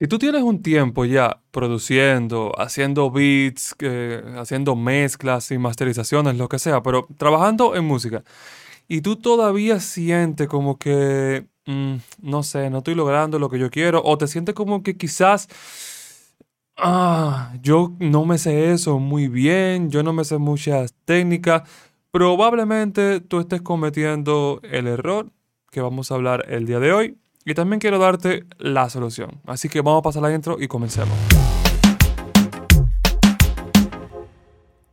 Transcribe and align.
Si 0.00 0.06
tú 0.06 0.18
tienes 0.18 0.42
un 0.42 0.62
tiempo 0.62 1.04
ya 1.04 1.40
produciendo, 1.50 2.52
haciendo 2.56 3.10
beats, 3.10 3.74
haciendo 4.36 4.76
mezclas 4.76 5.50
y 5.50 5.58
masterizaciones, 5.58 6.36
lo 6.36 6.48
que 6.48 6.60
sea, 6.60 6.82
pero 6.84 7.08
trabajando 7.16 7.74
en 7.74 7.84
música, 7.84 8.22
y 8.88 9.00
tú 9.02 9.16
todavía 9.16 9.80
sientes 9.80 10.48
como 10.48 10.78
que, 10.78 11.48
mm, 11.66 11.96
no 12.22 12.42
sé, 12.44 12.70
no 12.70 12.78
estoy 12.78 12.94
logrando 12.94 13.40
lo 13.40 13.50
que 13.50 13.58
yo 13.58 13.70
quiero, 13.70 14.00
o 14.04 14.16
te 14.18 14.28
sientes 14.28 14.54
como 14.54 14.84
que 14.84 14.96
quizás, 14.96 15.48
ah, 16.76 17.52
yo 17.62 17.92
no 17.98 18.24
me 18.24 18.38
sé 18.38 18.72
eso 18.72 18.98
muy 19.00 19.28
bien, 19.28 19.90
yo 19.90 20.02
no 20.02 20.12
me 20.12 20.24
sé 20.24 20.38
muchas 20.38 20.94
técnicas, 21.04 21.68
probablemente 22.12 23.20
tú 23.20 23.40
estés 23.40 23.62
cometiendo 23.62 24.60
el 24.62 24.86
error 24.86 25.32
que 25.70 25.80
vamos 25.80 26.12
a 26.12 26.14
hablar 26.16 26.44
el 26.48 26.66
día 26.66 26.78
de 26.80 26.92
hoy 26.92 27.18
y 27.48 27.54
también 27.54 27.80
quiero 27.80 27.98
darte 27.98 28.44
la 28.58 28.90
solución. 28.90 29.40
Así 29.46 29.70
que 29.70 29.80
vamos 29.80 30.00
a 30.00 30.02
pasar 30.02 30.22
la 30.22 30.34
intro 30.34 30.58
y 30.60 30.68
comencemos. 30.68 31.16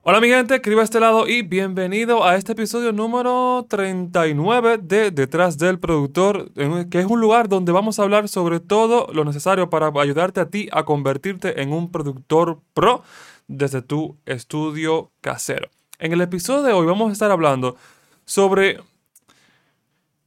Hola 0.03 0.21
mi 0.21 0.29
gente, 0.29 0.55
escriba 0.55 0.79
a 0.81 0.83
este 0.85 1.01
lado 1.01 1.27
y 1.27 1.41
bienvenido 1.41 2.23
a 2.23 2.37
este 2.37 2.53
episodio 2.53 2.93
número 2.93 3.65
39 3.67 4.77
de 4.77 5.11
Detrás 5.11 5.57
del 5.57 5.79
Productor, 5.79 6.49
que 6.89 6.99
es 6.99 7.05
un 7.07 7.19
lugar 7.19 7.49
donde 7.49 7.73
vamos 7.73 7.99
a 7.99 8.03
hablar 8.03 8.29
sobre 8.29 8.61
todo 8.61 9.07
lo 9.11 9.25
necesario 9.25 9.69
para 9.69 9.91
ayudarte 9.93 10.39
a 10.39 10.49
ti 10.49 10.69
a 10.71 10.85
convertirte 10.85 11.61
en 11.61 11.73
un 11.73 11.91
productor 11.91 12.61
pro 12.73 13.03
desde 13.47 13.81
tu 13.81 14.15
estudio 14.25 15.11
casero. 15.19 15.69
En 15.99 16.13
el 16.13 16.21
episodio 16.21 16.63
de 16.63 16.71
hoy 16.71 16.85
vamos 16.85 17.09
a 17.09 17.13
estar 17.13 17.31
hablando 17.31 17.75
sobre 18.23 18.79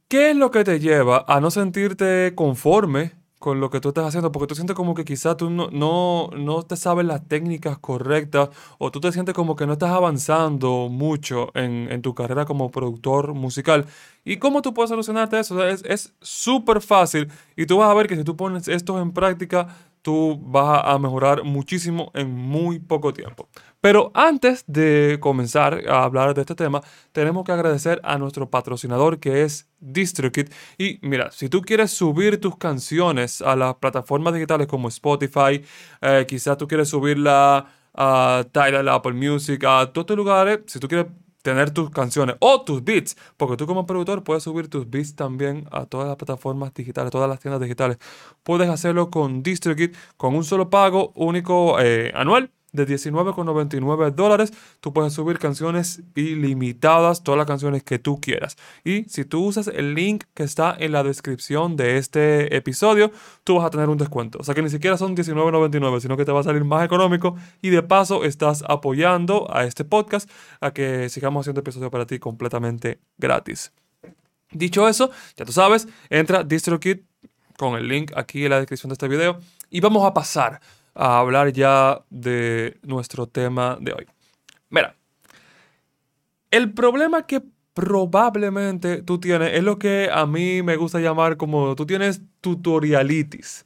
¿Qué 0.09 0.31
es 0.31 0.35
lo 0.35 0.49
que 0.49 0.63
te 0.63 0.79
lleva 0.79 1.23
a 1.27 1.39
no 1.39 1.51
sentirte 1.51 2.33
conforme 2.33 3.11
con 3.37 3.59
lo 3.59 3.69
que 3.69 3.79
tú 3.79 3.89
estás 3.89 4.07
haciendo? 4.07 4.31
Porque 4.31 4.47
tú 4.47 4.55
sientes 4.55 4.75
como 4.75 4.95
que 4.95 5.05
quizás 5.05 5.37
tú 5.37 5.51
no, 5.51 5.69
no, 5.69 6.31
no 6.35 6.63
te 6.63 6.77
sabes 6.77 7.05
las 7.05 7.27
técnicas 7.27 7.77
correctas 7.77 8.49
o 8.79 8.89
tú 8.89 8.99
te 9.01 9.11
sientes 9.11 9.35
como 9.35 9.55
que 9.55 9.67
no 9.67 9.73
estás 9.73 9.91
avanzando 9.91 10.89
mucho 10.89 11.51
en, 11.53 12.01
tu 12.01 12.15
carrera 12.15 12.45
como 12.45 12.71
productor 12.71 13.35
musical. 13.35 13.85
¿Y 14.25 14.37
cómo 14.37 14.63
tú 14.63 14.73
puedes 14.73 14.89
solucionarte 14.89 15.39
eso? 15.39 15.63
es 15.63 16.11
súper 16.21 16.81
fácil 16.81 17.31
y 17.55 17.67
tú 17.67 17.77
vas 17.77 17.91
a 17.91 17.93
ver 17.93 18.07
que 18.07 18.15
si 18.15 18.23
tú 18.23 18.35
pones 18.35 18.67
esto 18.67 18.99
en 18.99 19.11
práctica, 19.11 19.67
tú 20.01 20.39
vas 20.41 20.81
a 20.85 20.97
mejorar 20.97 21.43
muchísimo 21.43 22.11
en 22.15 22.33
muy 22.33 22.79
poco 22.79 23.13
tiempo. 23.13 23.47
Pero 23.81 24.11
antes 24.13 24.65
de 24.67 25.17
comenzar 25.21 25.87
a 25.87 26.03
hablar 26.03 26.33
de 26.33 26.41
este 26.41 26.55
tema, 26.55 26.81
tenemos 27.13 27.45
que 27.45 27.53
agradecer 27.53 28.01
a 28.03 28.17
nuestro 28.17 28.49
patrocinador 28.49 29.19
que 29.19 29.43
es 29.43 29.69
DistroKid. 29.79 30.49
Y 30.77 30.99
mira, 31.01 31.31
si 31.31 31.47
tú 31.47 31.61
quieres 31.61 31.91
subir 31.91 32.41
tus 32.41 32.57
canciones 32.57 33.41
a 33.41 33.55
las 33.55 33.75
plataformas 33.75 34.33
digitales 34.33 34.67
como 34.67 34.89
Spotify, 34.89 35.63
eh, 36.01 36.25
quizás 36.27 36.57
tú 36.57 36.67
quieres 36.67 36.89
subirla 36.89 37.67
a 37.93 38.45
Tidal, 38.51 38.89
Apple 38.89 39.13
Music, 39.13 39.63
a 39.63 39.91
todos 39.93 40.03
estos 40.03 40.17
lugares, 40.17 40.59
si 40.67 40.79
tú 40.79 40.87
quieres 40.89 41.07
tener 41.41 41.71
tus 41.71 41.89
canciones 41.89 42.35
o 42.39 42.61
tus 42.63 42.83
beats, 42.83 43.15
porque 43.37 43.55
tú 43.55 43.65
como 43.65 43.85
productor 43.85 44.23
puedes 44.25 44.43
subir 44.43 44.69
tus 44.69 44.89
beats 44.89 45.15
también 45.15 45.67
a 45.71 45.85
todas 45.85 46.07
las 46.07 46.17
plataformas 46.17 46.73
digitales, 46.73 47.11
todas 47.11 47.29
las 47.29 47.39
tiendas 47.39 47.61
digitales. 47.61 47.97
Puedes 48.43 48.69
hacerlo 48.69 49.09
con 49.09 49.41
DistroKid 49.41 49.95
con 50.17 50.35
un 50.35 50.43
solo 50.43 50.69
pago 50.69 51.13
único 51.15 51.79
eh, 51.79 52.11
anual 52.13 52.51
de 52.71 52.87
19,99 52.87 54.11
dólares. 54.11 54.53
Tú 54.79 54.93
puedes 54.93 55.13
subir 55.13 55.39
canciones 55.39 56.01
ilimitadas, 56.15 57.23
todas 57.23 57.37
las 57.37 57.47
canciones 57.47 57.83
que 57.83 57.99
tú 57.99 58.19
quieras. 58.19 58.57
Y 58.83 59.03
si 59.05 59.25
tú 59.25 59.45
usas 59.45 59.67
el 59.67 59.95
link 59.95 60.23
que 60.33 60.43
está 60.43 60.75
en 60.77 60.91
la 60.91 61.03
descripción 61.03 61.75
de 61.75 61.97
este 61.97 62.55
episodio, 62.55 63.11
tú 63.43 63.55
vas 63.55 63.65
a 63.65 63.69
tener 63.69 63.89
un 63.89 63.97
descuento. 63.97 64.39
O 64.39 64.43
sea 64.43 64.55
que 64.55 64.61
ni 64.61 64.69
siquiera 64.69 64.97
son 64.97 65.15
19,99, 65.15 65.99
sino 65.99 66.17
que 66.17 66.25
te 66.25 66.31
va 66.31 66.41
a 66.41 66.43
salir 66.43 66.63
más 66.63 66.85
económico 66.85 67.35
y 67.61 67.69
de 67.69 67.83
paso 67.83 68.23
estás 68.23 68.63
apoyando 68.67 69.47
a 69.53 69.65
este 69.65 69.85
podcast 69.85 70.29
a 70.61 70.71
que 70.71 71.09
sigamos 71.09 71.43
haciendo 71.43 71.61
episodios 71.61 71.91
para 71.91 72.05
ti 72.05 72.19
completamente 72.19 72.99
gratis. 73.17 73.71
Dicho 74.51 74.87
eso, 74.87 75.11
ya 75.37 75.45
tú 75.45 75.51
sabes, 75.51 75.87
entra 76.09 76.43
DistroKid 76.43 76.99
con 77.57 77.77
el 77.77 77.87
link 77.87 78.11
aquí 78.15 78.45
en 78.45 78.51
la 78.51 78.57
descripción 78.57 78.89
de 78.89 78.93
este 78.93 79.07
video 79.07 79.39
y 79.69 79.79
vamos 79.79 80.05
a 80.05 80.13
pasar 80.13 80.59
a 80.93 81.19
hablar 81.19 81.51
ya 81.53 82.03
de 82.09 82.77
nuestro 82.83 83.27
tema 83.27 83.77
de 83.79 83.93
hoy. 83.93 84.05
Mira, 84.69 84.95
el 86.51 86.73
problema 86.73 87.25
que 87.25 87.41
probablemente 87.73 89.03
tú 89.03 89.19
tienes 89.19 89.53
es 89.53 89.63
lo 89.63 89.79
que 89.79 90.09
a 90.11 90.25
mí 90.25 90.61
me 90.63 90.75
gusta 90.75 90.99
llamar 90.99 91.37
como 91.37 91.75
tú 91.75 91.85
tienes 91.85 92.21
tutorialitis, 92.41 93.63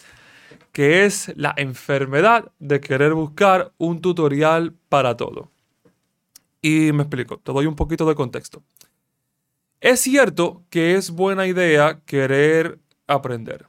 que 0.72 1.06
es 1.06 1.32
la 1.36 1.54
enfermedad 1.58 2.52
de 2.60 2.80
querer 2.80 3.14
buscar 3.14 3.74
un 3.78 4.02
tutorial 4.02 4.74
para 4.90 5.18
todo. 5.18 5.50
Y 6.62 6.92
me 6.94 7.04
explico, 7.04 7.38
te 7.40 7.52
doy 7.52 7.66
un 7.66 7.76
poquito 7.76 8.06
de 8.06 8.16
contexto. 8.16 8.64
Es 9.82 10.00
cierto 10.00 10.64
que 10.70 10.96
es 10.96 11.12
buena 11.12 11.46
idea 11.46 12.00
querer 12.06 12.80
aprender. 13.08 13.68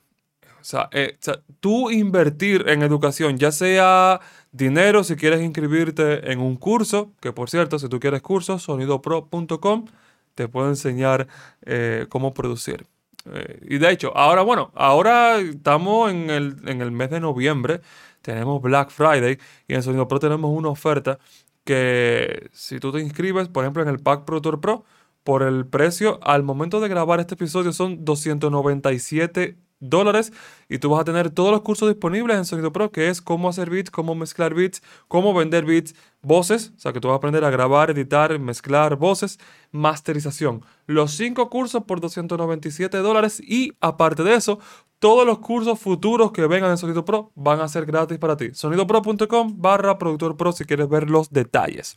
Eh, 0.92 1.16
o 1.20 1.25
sea, 1.25 1.41
tú 1.60 1.91
invertir 1.91 2.69
en 2.69 2.82
educación, 2.82 3.36
ya 3.38 3.52
sea 3.52 4.20
dinero 4.52 5.04
si 5.04 5.16
quieres 5.16 5.42
inscribirte 5.42 6.32
en 6.32 6.41
un 6.41 6.56
curso, 6.56 7.12
que 7.20 7.32
por 7.32 7.50
cierto, 7.50 7.78
si 7.78 7.88
tú 7.88 8.00
quieres 8.00 8.22
cursos, 8.22 8.62
sonidopro.com 8.62 9.86
te 10.34 10.48
puedo 10.48 10.69
enseñar 10.69 11.28
eh, 11.62 12.06
cómo 12.08 12.34
producir. 12.34 12.86
Eh, 13.26 13.60
y 13.69 13.78
de 13.78 13.91
hecho, 13.91 14.16
ahora, 14.16 14.42
bueno, 14.42 14.72
ahora 14.74 15.38
estamos 15.38 16.10
en 16.10 16.30
el, 16.30 16.56
en 16.66 16.80
el 16.82 16.91
mes 16.91 17.10
de 17.10 17.20
noviembre, 17.20 17.80
tenemos 18.22 18.60
Black 18.62 18.91
Friday 18.91 19.38
y 19.69 19.74
en 19.74 19.82
Sonido 19.82 20.08
Pro 20.08 20.19
tenemos 20.19 20.50
una 20.50 20.70
oferta 20.70 21.19
que 21.64 22.48
si 22.53 22.80
tú 22.80 22.92
te 22.92 23.00
inscribes, 23.00 23.48
por 23.48 23.64
ejemplo, 23.64 23.82
en 23.82 23.88
el 23.88 24.00
Pack 24.00 24.24
Productor 24.24 24.60
Pro, 24.60 24.84
por 25.24 25.42
el 25.42 25.66
precio 25.66 26.20
al 26.22 26.42
momento 26.42 26.80
de 26.80 26.88
grabar 26.88 27.20
este 27.20 27.34
episodio 27.34 27.72
son 27.72 28.04
297 28.04 29.56
dólares 29.89 30.33
y 30.69 30.78
tú 30.78 30.91
vas 30.91 31.00
a 31.00 31.05
tener 31.05 31.31
todos 31.31 31.50
los 31.50 31.62
cursos 31.62 31.89
disponibles 31.89 32.37
en 32.37 32.45
Sonido 32.45 32.72
Pro, 32.72 32.91
que 32.91 33.09
es 33.09 33.21
cómo 33.21 33.49
hacer 33.49 33.71
beats, 33.71 33.91
cómo 33.91 34.15
mezclar 34.15 34.55
beats, 34.55 34.83
cómo 35.09 35.34
vender 35.34 35.65
beats, 35.65 35.95
voces, 36.22 36.72
o 36.77 36.81
sea 36.81 36.93
que 36.93 37.00
tú 37.00 37.09
vas 37.09 37.15
a 37.15 37.19
aprender 37.19 37.45
a 37.45 37.50
grabar, 37.50 37.91
editar, 37.91 38.39
mezclar 38.39 38.97
voces, 38.97 39.39
masterización. 39.71 40.65
Los 40.87 41.12
cinco 41.12 41.50
cursos 41.50 41.84
por 41.84 42.00
297 42.00 42.99
dólares 42.99 43.41
y 43.41 43.72
aparte 43.81 44.22
de 44.22 44.34
eso, 44.34 44.59
todos 44.99 45.27
los 45.27 45.41
cursos 45.41 45.78
futuros 45.78 46.33
que 46.33 46.47
vengan 46.47 46.71
en 46.71 46.78
Sonido 46.78 47.05
Pro 47.05 47.31
van 47.34 47.61
a 47.61 47.69
ser 47.69 47.84
gratis 47.84 48.19
para 48.19 48.37
ti. 48.37 48.55
Sonidopro.com 48.55 49.61
barra 49.61 49.99
productor 49.99 50.37
pro 50.37 50.53
si 50.53 50.65
quieres 50.65 50.89
ver 50.89 51.11
los 51.11 51.31
detalles. 51.31 51.97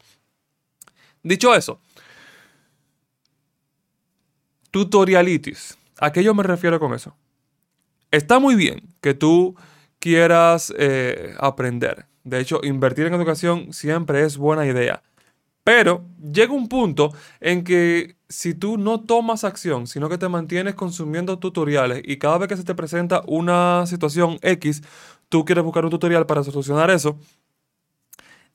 Dicho 1.24 1.56
eso, 1.56 1.80
tutorialitis. 4.72 5.78
¿A 6.00 6.12
qué 6.12 6.24
yo 6.24 6.34
me 6.34 6.44
refiero 6.44 6.80
con 6.80 6.94
eso? 6.94 7.16
Está 8.12 8.40
muy 8.40 8.56
bien 8.56 8.82
que 9.02 9.14
tú 9.14 9.56
quieras 10.00 10.74
eh, 10.78 11.36
aprender. 11.40 12.06
De 12.24 12.40
hecho, 12.40 12.60
invertir 12.64 13.06
en 13.06 13.14
educación 13.14 13.74
siempre 13.74 14.24
es 14.24 14.38
buena 14.38 14.66
idea. 14.66 15.02
Pero 15.64 16.06
llega 16.22 16.54
un 16.54 16.70
punto 16.70 17.14
en 17.42 17.64
que 17.64 18.16
si 18.30 18.54
tú 18.54 18.78
no 18.78 19.02
tomas 19.02 19.44
acción, 19.44 19.88
sino 19.88 20.08
que 20.10 20.18
te 20.18 20.30
mantienes 20.30 20.76
consumiendo 20.76 21.40
tutoriales 21.40 22.02
y 22.06 22.18
cada 22.18 22.38
vez 22.38 22.48
que 22.48 22.58
se 22.58 22.64
te 22.64 22.76
presenta 22.76 23.22
una 23.28 23.86
situación 23.86 24.38
X, 24.42 24.82
tú 25.30 25.44
quieres 25.44 25.64
buscar 25.64 25.84
un 25.84 25.92
tutorial 25.92 26.26
para 26.26 26.44
solucionar 26.44 26.90
eso, 26.90 27.20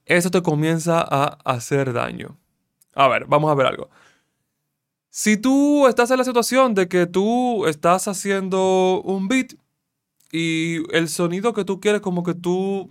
eso 0.07 0.31
te 0.31 0.43
comienza 0.43 1.01
a 1.01 1.39
hacer 1.45 1.93
daño. 1.93 2.39
A 2.95 3.09
ver, 3.09 3.27
vamos 3.27 3.51
a 3.51 3.55
ver 3.55 3.67
algo. 3.67 3.91
Si 5.15 5.37
tú 5.37 5.87
estás 5.89 6.11
en 6.11 6.17
la 6.17 6.25
situación 6.25 6.73
de 6.75 6.89
que 6.89 7.07
tú 7.07 7.67
estás 7.67 8.09
haciendo 8.09 9.03
un 9.03 9.29
beat 9.29 9.53
y 10.33 10.79
el 10.97 11.07
sonido 11.11 11.53
que 11.53 11.67
tú 11.67 11.81
quieres 11.81 12.01
como 12.01 12.23
que 12.23 12.33
tú 12.33 12.91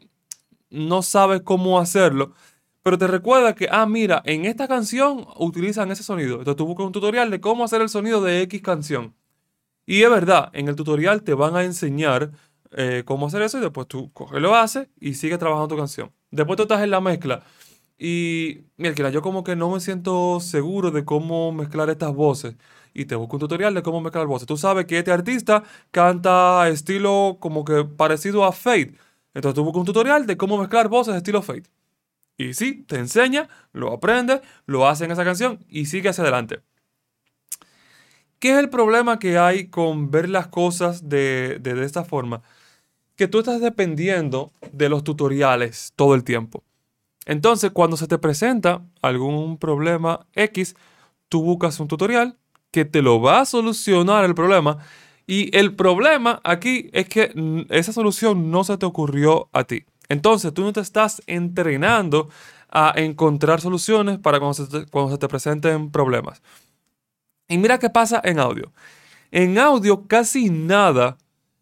no 0.70 1.02
sabes 1.02 1.42
cómo 1.42 1.80
hacerlo, 1.80 2.34
pero 2.84 3.00
te 3.00 3.08
recuerda 3.08 3.56
que, 3.56 3.68
ah, 3.72 3.88
mira, 3.88 4.22
en 4.24 4.46
esta 4.46 4.68
canción 4.68 5.26
utilizan 5.38 5.90
ese 5.90 6.04
sonido. 6.04 6.38
Entonces 6.38 6.58
tú 6.58 6.68
buscas 6.68 6.86
un 6.86 6.92
tutorial 6.92 7.32
de 7.32 7.42
cómo 7.42 7.64
hacer 7.64 7.82
el 7.82 7.90
sonido 7.90 8.22
de 8.22 8.44
X 8.44 8.62
canción. 8.62 9.16
Y 9.88 10.04
es 10.04 10.10
verdad, 10.12 10.52
en 10.54 10.68
el 10.68 10.76
tutorial 10.76 11.24
te 11.24 11.34
van 11.34 11.56
a 11.56 11.64
enseñar 11.64 12.32
eh, 12.70 13.02
cómo 13.04 13.28
hacer 13.28 13.42
eso 13.42 13.58
y 13.58 13.62
después 13.62 13.88
tú 13.88 14.12
coges, 14.14 14.40
lo 14.40 14.56
haces 14.56 14.90
y 15.00 15.16
sigues 15.16 15.40
trabajando 15.40 15.70
tu 15.70 15.78
canción. 15.78 16.12
Después 16.30 16.56
tú 16.56 16.64
estás 16.64 16.84
en 16.84 16.92
la 16.92 17.02
mezcla 17.02 17.42
y 18.04 18.66
mira, 18.78 19.12
yo 19.12 19.22
como 19.22 19.44
que 19.44 19.56
no 19.56 19.70
me 19.70 19.80
siento 19.80 20.40
seguro 20.40 20.90
de 20.90 21.06
cómo 21.06 21.52
mezclar 21.52 21.88
estas 21.92 22.12
voces. 22.16 22.56
Y 22.96 23.06
te 23.06 23.16
busco 23.16 23.36
un 23.36 23.42
tutorial 23.42 23.76
de 23.76 23.84
cómo 23.84 24.02
mezclar 24.02 24.26
voces. 24.26 24.48
Tú 24.48 24.58
sabes 24.58 24.88
que 24.88 24.98
este 24.98 25.12
artista 25.12 25.64
canta 25.92 26.68
estilo 26.70 27.38
como 27.40 27.64
que 27.64 27.84
parecido 27.86 28.44
a 28.44 28.54
Fade. 28.54 28.96
Entonces 29.36 29.56
tú 29.56 29.64
buscas 29.64 29.82
un 29.82 29.86
tutorial 29.86 30.26
de 30.26 30.36
cómo 30.36 30.58
mezclar 30.58 30.90
voces 30.90 31.16
estilo 31.16 31.44
Fade. 31.44 31.64
Y 32.38 32.56
sí, 32.56 32.84
te 32.88 32.98
enseña, 32.98 33.50
lo 33.72 33.94
aprende, 33.94 34.42
lo 34.66 34.88
hace 34.88 35.06
en 35.06 35.12
esa 35.12 35.24
canción 35.24 35.64
y 35.70 35.86
sigue 35.86 36.10
hacia 36.10 36.24
adelante. 36.24 36.62
¿Qué 38.40 38.54
es 38.54 38.58
el 38.58 38.70
problema 38.70 39.20
que 39.20 39.38
hay 39.38 39.68
con 39.68 40.10
ver 40.10 40.28
las 40.28 40.48
cosas 40.48 41.08
de, 41.08 41.60
de 41.62 41.86
esta 41.86 42.04
forma? 42.04 42.42
que 43.16 43.28
tú 43.28 43.38
estás 43.38 43.62
dependiendo 43.62 44.52
de 44.72 44.90
los 44.90 45.04
tutoriales 45.04 45.94
todo 45.96 46.16
el 46.16 46.24
tiempo. 46.24 46.64
Entonces, 47.26 47.72
cuando 47.72 47.98
se 47.98 48.08
te 48.08 48.18
presenta 48.18 48.84
algún 49.02 49.58
problema 49.58 50.26
X, 50.34 50.76
tú 51.30 51.44
buscas 51.44 51.80
un 51.80 51.88
tutorial 51.88 52.38
que 52.72 52.86
te 52.86 53.02
lo 53.02 53.22
va 53.22 53.42
a 53.42 53.46
solucionar 53.46 54.26
el 54.26 54.34
problema. 54.34 54.78
Y 55.28 55.56
el 55.56 55.76
problema 55.76 56.42
aquí 56.44 56.90
es 56.94 57.08
que 57.08 57.66
esa 57.70 57.94
solución 57.94 58.50
no 58.50 58.64
se 58.64 58.78
te 58.78 58.86
ocurrió 58.86 59.50
a 59.54 59.64
ti. 59.66 59.86
Entonces, 60.10 60.54
tú 60.54 60.64
no 60.64 60.74
te 60.74 60.82
estás 60.82 61.22
entrenando 61.28 62.30
a 62.70 62.94
encontrar 62.96 63.62
soluciones 63.62 64.18
para 64.18 64.40
cuando 64.40 64.54
se 64.54 65.18
te, 65.18 65.28
presenten 65.28 65.92
problemas. 65.92 66.42
Y 67.48 67.58
mira 67.58 67.80
qué 67.80 67.90
pasa 67.90 68.22
en 68.24 68.40
audio. 68.40 68.72
En 69.30 69.58
audio 69.58 70.08
casi 70.08 70.50
nada 70.50 71.18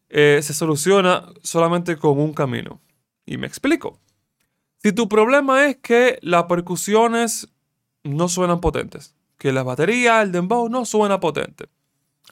eh, 0.09 0.39
se 0.41 0.53
soluciona 0.53 1.25
solamente 1.43 1.97
con 1.97 2.19
un 2.19 2.33
camino. 2.33 2.79
Y 3.25 3.37
me 3.37 3.47
explico. 3.47 3.99
Si 4.81 4.93
tu 4.93 5.09
problema 5.09 5.65
es 5.67 5.77
que 5.77 6.19
las 6.21 6.43
percusiones 6.45 7.49
no 8.03 8.29
suenan 8.29 8.61
potentes, 8.61 9.13
que 9.37 9.51
la 9.51 9.63
batería, 9.63 10.21
el 10.21 10.31
dembow 10.31 10.69
no 10.69 10.85
suena 10.85 11.19
potente, 11.19 11.65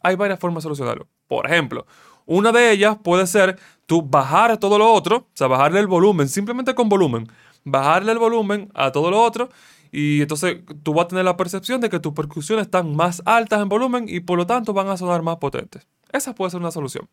hay 0.02 0.16
varias 0.16 0.40
formas 0.40 0.64
de 0.64 0.68
solucionarlo. 0.68 1.08
Por 1.28 1.46
ejemplo, 1.46 1.86
una 2.26 2.54
de 2.54 2.72
ellas 2.72 2.98
puede 3.04 3.28
ser 3.28 3.60
tú 3.86 4.02
bajar 4.02 4.58
todo 4.58 4.78
lo 4.78 4.94
otro, 4.94 5.18
o 5.18 5.28
sea, 5.34 5.48
bajarle 5.48 5.82
el 5.82 5.88
volumen, 5.88 6.30
simplemente 6.30 6.74
con 6.74 6.88
volumen, 6.88 7.28
bajarle 7.66 8.14
el 8.14 8.18
volumen 8.18 8.72
a 8.74 8.94
todo 8.94 9.12
lo 9.12 9.22
otro 9.22 9.50
y 9.92 10.22
entonces 10.22 10.60
tú 10.84 10.94
vas 10.94 11.06
a 11.06 11.08
tener 11.10 11.26
la 11.26 11.36
percepción 11.36 11.82
de 11.82 11.90
que 11.90 12.00
tus 12.00 12.14
percusiones 12.14 12.66
están 12.66 12.96
más 12.96 13.22
altas 13.26 13.62
en 13.62 13.68
volumen 13.68 14.06
y 14.08 14.22
por 14.22 14.38
lo 14.38 14.48
tanto 14.48 14.72
van 14.72 14.88
a 14.88 14.96
sonar 14.96 15.22
más 15.22 15.38
potentes. 15.38 15.86
Esa 16.14 16.34
puede 16.34 16.52
ser 16.52 16.62
una 16.62 16.72
solución. 16.72 17.10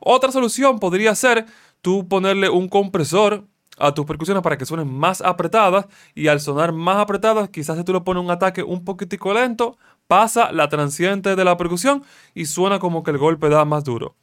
Otra 0.00 0.32
solución 0.32 0.78
podría 0.78 1.14
ser 1.14 1.44
tú 1.82 2.08
ponerle 2.08 2.48
un 2.48 2.68
compresor 2.68 3.46
a 3.80 3.94
tus 3.94 4.04
percusiones 4.04 4.42
para 4.42 4.58
que 4.58 4.66
suenen 4.66 4.92
más 4.92 5.20
apretadas 5.20 5.86
y 6.14 6.28
al 6.28 6.40
sonar 6.40 6.72
más 6.72 6.98
apretadas, 6.98 7.48
quizás 7.48 7.78
si 7.78 7.84
tú 7.84 7.92
le 7.92 8.00
pones 8.00 8.22
un 8.22 8.30
ataque 8.30 8.62
un 8.62 8.84
poquitico 8.84 9.32
lento, 9.34 9.78
pasa 10.06 10.52
la 10.52 10.68
transiente 10.68 11.36
de 11.36 11.44
la 11.44 11.56
percusión 11.56 12.04
y 12.34 12.46
suena 12.46 12.78
como 12.78 13.02
que 13.02 13.10
el 13.10 13.18
golpe 13.18 13.48
da 13.48 13.64
más 13.64 13.84
duro. 13.84 14.16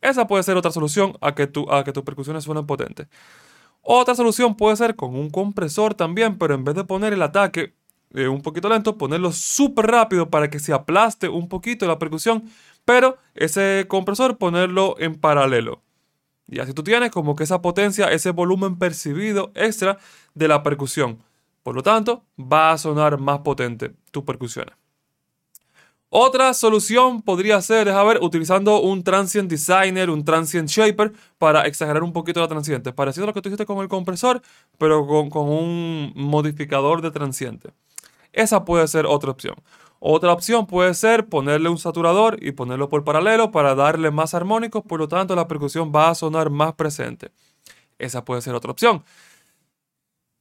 Esa 0.00 0.26
puede 0.26 0.42
ser 0.42 0.56
otra 0.56 0.70
solución 0.70 1.16
a 1.20 1.34
que, 1.34 1.46
tu, 1.46 1.70
a 1.70 1.84
que 1.84 1.92
tus 1.92 2.02
percusiones 2.02 2.44
suenen 2.44 2.66
potentes. 2.66 3.08
Otra 3.82 4.14
solución 4.14 4.56
puede 4.56 4.76
ser 4.76 4.96
con 4.96 5.14
un 5.14 5.30
compresor 5.30 5.94
también, 5.94 6.38
pero 6.38 6.54
en 6.54 6.64
vez 6.64 6.74
de 6.74 6.84
poner 6.84 7.12
el 7.12 7.22
ataque 7.22 7.74
eh, 8.12 8.28
un 8.28 8.42
poquito 8.42 8.68
lento, 8.68 8.98
ponerlo 8.98 9.32
súper 9.32 9.86
rápido 9.86 10.30
para 10.30 10.50
que 10.50 10.58
se 10.58 10.72
aplaste 10.72 11.28
un 11.28 11.48
poquito 11.48 11.86
la 11.86 11.98
percusión, 11.98 12.44
pero 12.84 13.18
ese 13.34 13.86
compresor 13.88 14.36
ponerlo 14.36 14.96
en 14.98 15.14
paralelo. 15.14 15.82
Y 16.50 16.60
así 16.60 16.74
tú 16.74 16.82
tienes 16.82 17.10
como 17.10 17.36
que 17.36 17.44
esa 17.44 17.62
potencia, 17.62 18.10
ese 18.10 18.30
volumen 18.30 18.76
percibido 18.76 19.52
extra 19.54 19.98
de 20.34 20.48
la 20.48 20.62
percusión. 20.62 21.18
Por 21.62 21.74
lo 21.74 21.82
tanto, 21.82 22.24
va 22.38 22.72
a 22.72 22.78
sonar 22.78 23.18
más 23.18 23.40
potente 23.40 23.92
tu 24.10 24.24
percusión. 24.24 24.66
Otra 26.12 26.52
solución 26.54 27.22
podría 27.22 27.62
ser, 27.62 27.88
a 27.88 28.02
ver, 28.02 28.18
utilizando 28.20 28.80
un 28.80 29.04
transient 29.04 29.48
designer, 29.48 30.10
un 30.10 30.24
transient 30.24 30.68
shaper 30.68 31.12
para 31.38 31.66
exagerar 31.68 32.02
un 32.02 32.12
poquito 32.12 32.40
la 32.40 32.48
transiente. 32.48 32.92
Parecido 32.92 33.24
a 33.24 33.26
lo 33.28 33.32
que 33.32 33.40
tú 33.40 33.48
hiciste 33.48 33.64
con 33.64 33.78
el 33.78 33.86
compresor, 33.86 34.42
pero 34.76 35.06
con, 35.06 35.30
con 35.30 35.48
un 35.48 36.12
modificador 36.16 37.00
de 37.00 37.12
transiente. 37.12 37.70
Esa 38.32 38.64
puede 38.64 38.88
ser 38.88 39.06
otra 39.06 39.30
opción. 39.30 39.54
Otra 40.02 40.32
opción 40.32 40.66
puede 40.66 40.94
ser 40.94 41.26
ponerle 41.26 41.68
un 41.68 41.76
saturador 41.76 42.42
y 42.42 42.52
ponerlo 42.52 42.88
por 42.88 43.04
paralelo 43.04 43.50
para 43.50 43.74
darle 43.74 44.10
más 44.10 44.32
armónicos, 44.32 44.82
por 44.82 44.98
lo 44.98 45.08
tanto 45.08 45.36
la 45.36 45.46
percusión 45.46 45.92
va 45.94 46.08
a 46.08 46.14
sonar 46.14 46.48
más 46.48 46.72
presente. 46.72 47.30
Esa 47.98 48.24
puede 48.24 48.40
ser 48.40 48.54
otra 48.54 48.70
opción. 48.70 49.04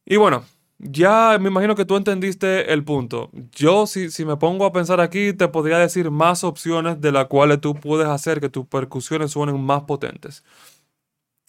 Y 0.06 0.16
bueno, 0.16 0.46
ya 0.78 1.38
me 1.42 1.50
imagino 1.50 1.76
que 1.76 1.84
tú 1.84 1.98
entendiste 1.98 2.72
el 2.72 2.86
punto. 2.86 3.32
Yo 3.52 3.86
si, 3.86 4.10
si 4.10 4.24
me 4.24 4.38
pongo 4.38 4.66
a 4.66 4.72
pensar 4.72 5.02
aquí, 5.02 5.34
te 5.34 5.50
podría 5.50 5.78
decir 5.78 6.10
más 6.10 6.46
opciones 6.46 7.02
de 7.02 7.12
las 7.12 7.26
cuales 7.26 7.60
tú 7.60 7.76
puedes 7.76 8.08
hacer 8.08 8.40
que 8.40 8.48
tus 8.48 8.66
percusiones 8.66 9.32
suenen 9.32 9.62
más 9.62 9.84
potentes. 9.84 10.42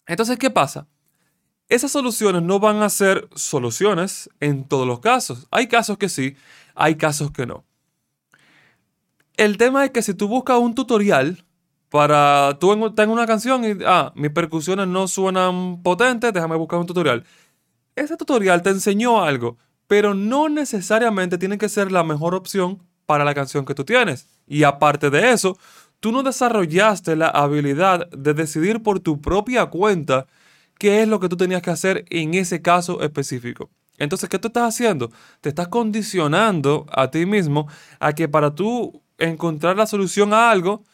Entonces, 0.09 0.37
¿qué 0.37 0.51
pasa? 0.51 0.89
Esas 1.69 1.93
soluciones 1.93 2.43
no 2.43 2.59
van 2.59 2.83
a 2.83 2.89
ser 2.89 3.29
soluciones 3.37 4.29
en 4.41 4.65
todos 4.65 4.85
los 4.85 4.99
casos. 4.99 5.47
Hay 5.53 5.69
casos 5.69 5.97
que 5.97 6.09
sí, 6.09 6.35
hay 6.75 6.97
casos 6.97 7.31
que 7.31 7.47
no 7.47 7.70
el 9.41 9.57
tema 9.57 9.85
es 9.87 9.91
que 9.91 10.03
si 10.03 10.13
tú 10.13 10.29
buscas 10.29 10.59
un 10.59 10.75
tutorial 10.75 11.45
para. 11.89 12.59
Tú 12.61 12.93
tengo 12.95 13.13
una 13.13 13.27
canción 13.27 13.65
y. 13.65 13.79
Ah, 13.87 14.13
mis 14.15 14.31
percusiones 14.31 14.87
no 14.87 15.09
suenan 15.09 15.83
potentes, 15.83 16.33
déjame 16.33 16.57
buscar 16.57 16.79
un 16.79 16.87
tutorial. 16.87 17.25
Ese 17.97 18.17
tutorial 18.19 18.63
te 18.63 18.71
enseñó 18.71 19.25
algo, 19.25 19.57
pero 19.87 20.15
no 20.15 20.49
necesariamente 20.51 21.39
tiene 21.39 21.57
que 21.57 21.71
ser 21.71 21.91
la 21.91 22.05
mejor 22.05 22.35
opción 22.35 22.83
para 23.07 23.25
la 23.25 23.35
canción 23.35 23.65
que 23.65 23.75
tú 23.75 23.85
tienes. 23.85 24.27
Y 24.47 24.63
aparte 24.63 25.09
de 25.09 25.33
eso, 25.33 25.59
tú 26.01 26.13
no 26.13 26.23
desarrollaste 26.23 27.17
la 27.17 27.29
habilidad 27.29 28.09
de 28.11 28.35
decidir 28.35 28.83
por 28.83 29.01
tu 29.01 29.23
propia 29.23 29.67
cuenta 29.67 30.27
qué 30.79 31.03
es 31.03 31.09
lo 31.09 31.19
que 31.19 31.31
tú 31.31 31.37
tenías 31.39 31.63
que 31.63 31.71
hacer 31.71 32.05
en 32.11 32.35
ese 32.35 32.61
caso 32.61 33.03
específico. 33.03 33.71
Entonces, 33.99 34.29
¿qué 34.29 34.39
tú 34.39 34.49
estás 34.49 34.75
haciendo? 34.75 35.11
Te 35.41 35.51
estás 35.51 35.69
condicionando 35.69 36.87
a 36.91 37.11
ti 37.11 37.27
mismo 37.27 37.69
a 37.99 38.15
que 38.15 38.29
para 38.29 38.55
tú 38.55 39.03
encontrar 39.21 39.77
la 39.77 39.87
solución 39.87 40.33
a 40.33 40.51
algo, 40.51 40.85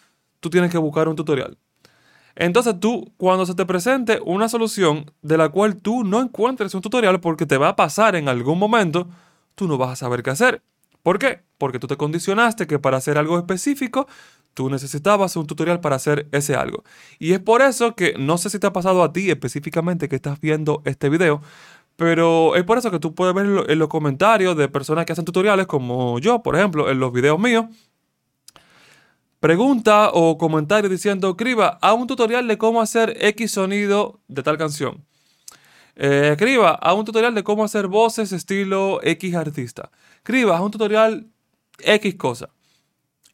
tú 0.41 0.51
tienes 0.51 0.71
que 0.71 0.79
buscar 0.79 1.09
un 1.09 1.17
tutorial. 1.17 1.57
Entonces 2.37 2.79
tú, 2.79 3.13
cuando 3.17 3.47
se 3.47 3.55
te 3.55 3.65
presente 3.65 4.21
una 4.25 4.49
solución 4.49 5.11
de 5.23 5.39
la 5.39 5.49
cual 5.49 5.77
tú 5.77 6.05
no 6.05 6.21
encuentres 6.21 6.75
un 6.75 6.83
tutorial 6.83 7.19
porque 7.21 7.47
te 7.47 7.57
va 7.57 7.71
a 7.71 7.77
pasar 7.77 8.15
en 8.15 8.29
algún 8.29 8.59
momento, 8.59 9.09
tú 9.55 9.67
no 9.67 9.79
vas 9.79 9.91
a 9.91 9.97
saber 9.97 10.23
qué 10.23 10.31
hacer. 10.31 10.63
¿Por 11.03 11.19
qué? 11.19 11.41
Porque 11.57 11.79
tú 11.79 11.87
te 11.87 11.97
condicionaste 11.97 12.67
que 12.67 12.79
para 12.79 12.99
hacer 12.99 13.17
algo 13.17 13.39
específico, 13.39 14.07
tú 14.53 14.69
necesitabas 14.69 15.37
un 15.37 15.47
tutorial 15.47 15.81
para 15.81 15.97
hacer 15.97 16.29
ese 16.33 16.57
algo. 16.57 16.85
Y 17.19 17.33
es 17.33 17.41
por 17.41 17.63
eso 17.63 17.95
que 17.95 18.15
no 18.19 18.39
sé 18.39 18.51
si 18.51 18.59
te 18.59 18.67
ha 18.67 18.73
pasado 18.73 19.03
a 19.03 19.13
ti 19.13 19.31
específicamente 19.31 20.09
que 20.09 20.17
estás 20.17 20.41
viendo 20.41 20.83
este 20.85 21.09
video, 21.09 21.41
pero 21.97 22.57
es 22.57 22.65
por 22.65 22.77
eso 22.77 22.91
que 22.91 22.99
tú 22.99 23.15
puedes 23.15 23.35
ver 23.35 23.47
en 23.69 23.79
los 23.79 23.89
comentarios 23.89 24.57
de 24.57 24.69
personas 24.69 25.07
que 25.07 25.13
hacen 25.13 25.25
tutoriales 25.25 25.67
como 25.67 26.19
yo, 26.19 26.43
por 26.43 26.57
ejemplo, 26.57 26.91
en 26.91 26.99
los 26.99 27.13
videos 27.13 27.39
míos, 27.39 27.67
pregunta 29.47 30.11
o 30.13 30.37
comentario 30.39 30.91
diciendo, 30.91 31.31
escriba 31.31 31.79
a 31.81 31.93
un 31.93 32.09
tutorial 32.09 32.49
de 32.49 32.59
cómo 32.59 32.81
hacer 32.81 33.17
X 33.21 33.53
sonido 33.53 34.19
de 34.27 34.43
tal 34.43 34.59
canción. 34.59 35.05
Eh, 35.95 36.37
a 36.81 36.95
un 36.95 37.05
tutorial 37.05 37.33
de 37.33 37.45
cómo 37.45 37.63
hacer 37.63 37.87
voces 37.87 38.33
estilo 38.33 38.99
X 39.05 39.37
artista. 39.37 39.93
Escriba 40.17 40.59
a 40.59 40.63
un 40.63 40.73
tutorial 40.73 41.29
X 41.79 42.17
cosa. 42.17 42.49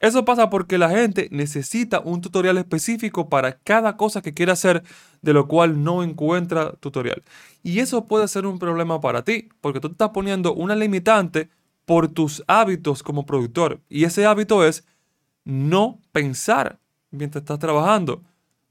Eso 0.01 0.27
pasa 0.27 0.51
porque 0.51 0.77
la 0.77 0.91
gente 0.91 1.29
necesita 1.31 2.01
un 2.01 2.21
tutorial 2.21 2.59
específico 2.59 3.31
para 3.31 3.57
cada 3.61 3.97
cosa 3.97 4.21
que 4.21 4.35
quiere 4.35 4.53
hacer, 4.53 4.83
de 5.23 5.33
lo 5.33 5.49
cual 5.49 5.83
no 5.83 6.03
encuentra 6.03 6.73
tutorial. 6.73 7.23
Y 7.63 7.79
eso 7.79 8.07
puede 8.07 8.29
ser 8.29 8.45
un 8.45 8.59
problema 8.59 9.01
para 9.01 9.25
ti, 9.25 9.49
porque 9.63 9.81
tú 9.81 9.89
estás 9.89 10.11
poniendo 10.11 10.53
una 10.53 10.77
limitante 10.77 11.49
por 11.87 12.09
tus 12.09 12.45
hábitos 12.49 13.03
como 13.03 13.25
productor. 13.25 13.81
Y 13.89 14.05
ese 14.05 14.27
hábito 14.27 14.63
es 14.63 14.85
no 15.45 16.01
pensar 16.13 16.79
mientras 17.11 17.43
estás 17.43 17.59
trabajando. 17.59 18.23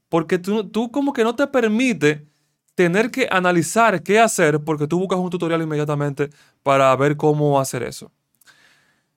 Porque 0.08 0.38
tú, 0.38 0.68
tú 0.68 0.90
como 0.90 1.12
que 1.12 1.24
no 1.24 1.34
te 1.34 1.46
permite 1.46 2.26
tener 2.74 3.10
que 3.10 3.28
analizar 3.30 4.02
qué 4.02 4.18
hacer 4.18 4.60
porque 4.60 4.86
tú 4.86 4.98
buscas 4.98 5.18
un 5.18 5.30
tutorial 5.30 5.62
inmediatamente 5.62 6.30
para 6.62 6.94
ver 6.96 7.16
cómo 7.16 7.60
hacer 7.60 7.82
eso. 7.82 8.10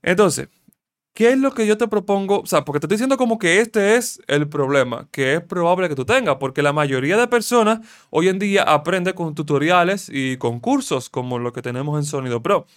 Entonces, 0.02 0.50
¿qué 1.14 1.32
es 1.32 1.40
lo 1.40 1.54
que 1.54 1.66
yo 1.66 1.78
te 1.78 1.88
propongo? 1.88 2.42
O 2.42 2.46
sea, 2.46 2.66
porque 2.66 2.80
te 2.80 2.86
estoy 2.86 2.98
diciendo 2.98 3.18
como 3.18 3.40
que 3.40 3.60
este 3.60 3.96
es 3.96 4.22
el 4.28 4.48
problema 4.48 5.08
que 5.12 5.36
es 5.36 5.42
probable 5.42 5.90
que 5.90 5.96
tú 5.96 6.06
tengas, 6.06 6.36
porque 6.36 6.62
la 6.62 6.74
mayoría 6.74 7.18
de 7.18 7.28
personas 7.28 7.80
hoy 8.10 8.28
en 8.28 8.40
día 8.40 8.64
aprende 8.64 9.14
con 9.16 9.34
tutoriales 9.34 10.10
y 10.12 10.38
con 10.38 10.60
cursos 10.60 11.10
como 11.10 11.40
lo 11.40 11.54
que 11.54 11.62
tenemos 11.62 11.98
en 11.98 12.06
Sonido 12.06 12.44
Pro, 12.44 12.68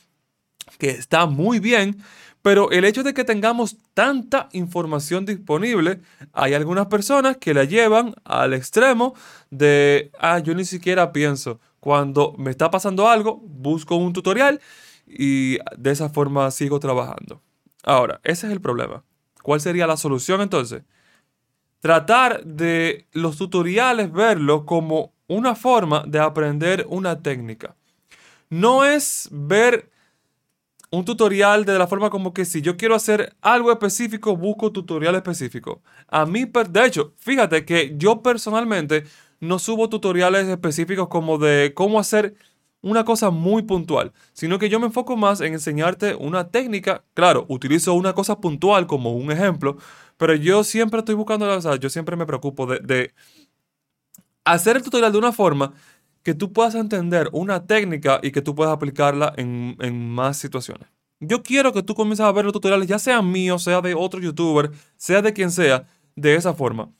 que 0.78 0.90
está 0.90 1.26
muy 1.26 1.58
bien, 1.58 2.02
pero 2.42 2.70
el 2.70 2.84
hecho 2.84 3.02
de 3.02 3.14
que 3.14 3.24
tengamos 3.24 3.76
tanta 3.94 4.48
información 4.52 5.26
disponible, 5.26 6.00
hay 6.32 6.54
algunas 6.54 6.86
personas 6.86 7.36
que 7.36 7.54
la 7.54 7.64
llevan 7.64 8.14
al 8.24 8.54
extremo 8.54 9.14
de, 9.50 10.10
ah, 10.18 10.38
yo 10.38 10.54
ni 10.54 10.64
siquiera 10.64 11.12
pienso. 11.12 11.60
Cuando 11.80 12.34
me 12.38 12.50
está 12.50 12.70
pasando 12.70 13.08
algo, 13.08 13.40
busco 13.42 13.96
un 13.96 14.12
tutorial 14.12 14.60
y 15.06 15.58
de 15.76 15.90
esa 15.90 16.08
forma 16.08 16.50
sigo 16.50 16.80
trabajando. 16.80 17.42
Ahora, 17.82 18.20
ese 18.24 18.46
es 18.46 18.52
el 18.52 18.60
problema. 18.60 19.04
¿Cuál 19.42 19.60
sería 19.60 19.86
la 19.86 19.96
solución 19.96 20.40
entonces? 20.40 20.82
Tratar 21.80 22.44
de 22.44 23.06
los 23.12 23.36
tutoriales 23.36 24.12
verlo 24.12 24.66
como 24.66 25.12
una 25.28 25.54
forma 25.54 26.04
de 26.06 26.18
aprender 26.18 26.86
una 26.88 27.22
técnica. 27.22 27.76
No 28.50 28.84
es 28.84 29.28
ver 29.30 29.90
un 30.90 31.04
tutorial 31.04 31.64
de 31.64 31.78
la 31.78 31.86
forma 31.86 32.10
como 32.10 32.32
que 32.32 32.44
si 32.44 32.62
yo 32.62 32.76
quiero 32.76 32.94
hacer 32.94 33.34
algo 33.42 33.70
específico, 33.70 34.36
busco 34.36 34.72
tutorial 34.72 35.14
específico. 35.14 35.82
A 36.08 36.24
mí, 36.26 36.44
de 36.44 36.86
hecho, 36.86 37.12
fíjate 37.18 37.64
que 37.64 37.94
yo 37.96 38.22
personalmente 38.22 39.04
no 39.40 39.58
subo 39.58 39.88
tutoriales 39.88 40.48
específicos 40.48 41.08
como 41.08 41.38
de 41.38 41.72
cómo 41.74 42.00
hacer 42.00 42.34
una 42.80 43.04
cosa 43.04 43.30
muy 43.30 43.62
puntual, 43.62 44.12
sino 44.32 44.58
que 44.58 44.68
yo 44.68 44.80
me 44.80 44.86
enfoco 44.86 45.16
más 45.16 45.40
en 45.40 45.52
enseñarte 45.54 46.14
una 46.14 46.50
técnica. 46.50 47.04
Claro, 47.14 47.44
utilizo 47.48 47.94
una 47.94 48.14
cosa 48.14 48.40
puntual 48.40 48.86
como 48.86 49.12
un 49.14 49.30
ejemplo, 49.32 49.76
pero 50.16 50.34
yo 50.34 50.64
siempre 50.64 51.00
estoy 51.00 51.14
buscando, 51.14 51.48
o 51.48 51.60
sea, 51.60 51.76
yo 51.76 51.90
siempre 51.90 52.16
me 52.16 52.26
preocupo 52.26 52.66
de, 52.66 52.78
de 52.80 53.14
hacer 54.44 54.76
el 54.76 54.82
tutorial 54.82 55.12
de 55.12 55.18
una 55.18 55.32
forma 55.32 55.72
que 56.22 56.34
tú 56.34 56.52
puedas 56.52 56.74
entender 56.74 57.28
una 57.32 57.66
técnica 57.66 58.20
y 58.22 58.30
que 58.32 58.42
tú 58.42 58.54
puedas 58.54 58.72
aplicarla 58.72 59.32
en, 59.36 59.76
en 59.80 60.08
más 60.10 60.36
situaciones. 60.38 60.88
Yo 61.20 61.42
quiero 61.42 61.72
que 61.72 61.82
tú 61.82 61.94
comiences 61.94 62.24
a 62.24 62.32
ver 62.32 62.44
los 62.44 62.52
tutoriales, 62.52 62.86
ya 62.86 62.98
sean 62.98 63.30
míos, 63.30 63.64
sea 63.64 63.80
de 63.80 63.94
otro 63.94 64.20
youtuber, 64.20 64.70
sea 64.96 65.20
de 65.20 65.32
quien 65.32 65.50
sea, 65.50 65.86
de 66.14 66.34
esa 66.36 66.54
forma. 66.54 66.90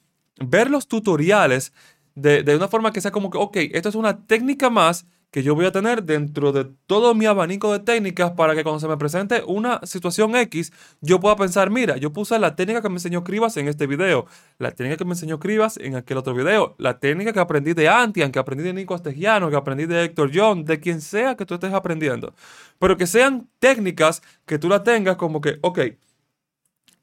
Ver 0.41 0.71
los 0.71 0.89
tutoriales 0.89 1.73
de, 2.15 2.43
de 2.43 2.57
una 2.57 2.69
forma 2.69 2.93
que 2.93 3.01
sea 3.01 3.13
como 3.13 3.31
que, 3.31 3.39
ok, 3.39 3.57
esto 3.73 3.89
es 3.89 3.95
una 3.95 4.27
técnica 4.27 4.71
más 4.71 5.07
que 5.31 5.43
yo 5.43 5.55
voy 5.55 5.67
a 5.67 5.73
tener 5.73 6.05
dentro 6.05 6.53
de 6.53 6.65
todo 6.87 7.15
mi 7.15 7.27
abanico 7.27 7.73
de 7.73 7.81
técnicas 7.81 8.33
para 8.33 8.55
que 8.55 8.63
cuando 8.63 8.81
se 8.81 8.89
me 8.89 8.97
presente 8.97 9.43
una 9.47 9.81
situación 9.85 10.35
X, 10.37 10.73
yo 11.01 11.21
pueda 11.21 11.37
pensar, 11.37 11.71
mira, 11.71 11.99
yo 11.99 12.13
puse 12.13 12.39
la 12.39 12.57
técnica 12.57 12.81
que 12.81 12.89
me 12.89 12.97
enseñó 12.97 13.25
Cribas 13.25 13.57
en 13.59 13.69
este 13.69 13.87
video, 13.87 14.27
la 14.59 14.71
técnica 14.71 14.97
que 14.97 15.05
me 15.05 15.13
enseñó 15.13 15.39
Cribas 15.39 15.77
en 15.77 15.97
aquel 15.97 16.17
otro 16.17 16.35
video, 16.35 16.75
la 16.79 16.99
técnica 16.99 17.33
que 17.33 17.41
aprendí 17.41 17.75
de 17.75 17.89
Antian, 17.89 18.33
que 18.33 18.39
aprendí 18.39 18.65
de 18.65 18.73
Nico 18.73 18.95
Astegiano, 18.95 19.51
que 19.51 19.57
aprendí 19.57 19.85
de 19.87 20.05
Héctor 20.05 20.31
John, 20.33 20.65
de 20.65 20.81
quien 20.81 21.01
sea 21.03 21.37
que 21.37 21.45
tú 21.45 21.55
estés 21.55 21.75
aprendiendo. 21.75 22.35
Pero 22.79 22.97
que 22.97 23.07
sean 23.07 23.49
técnicas 23.59 24.23
que 24.47 24.59
tú 24.59 24.69
la 24.69 24.83
tengas 24.83 25.17
como 25.17 25.41
que, 25.43 25.59
ok, 25.61 25.81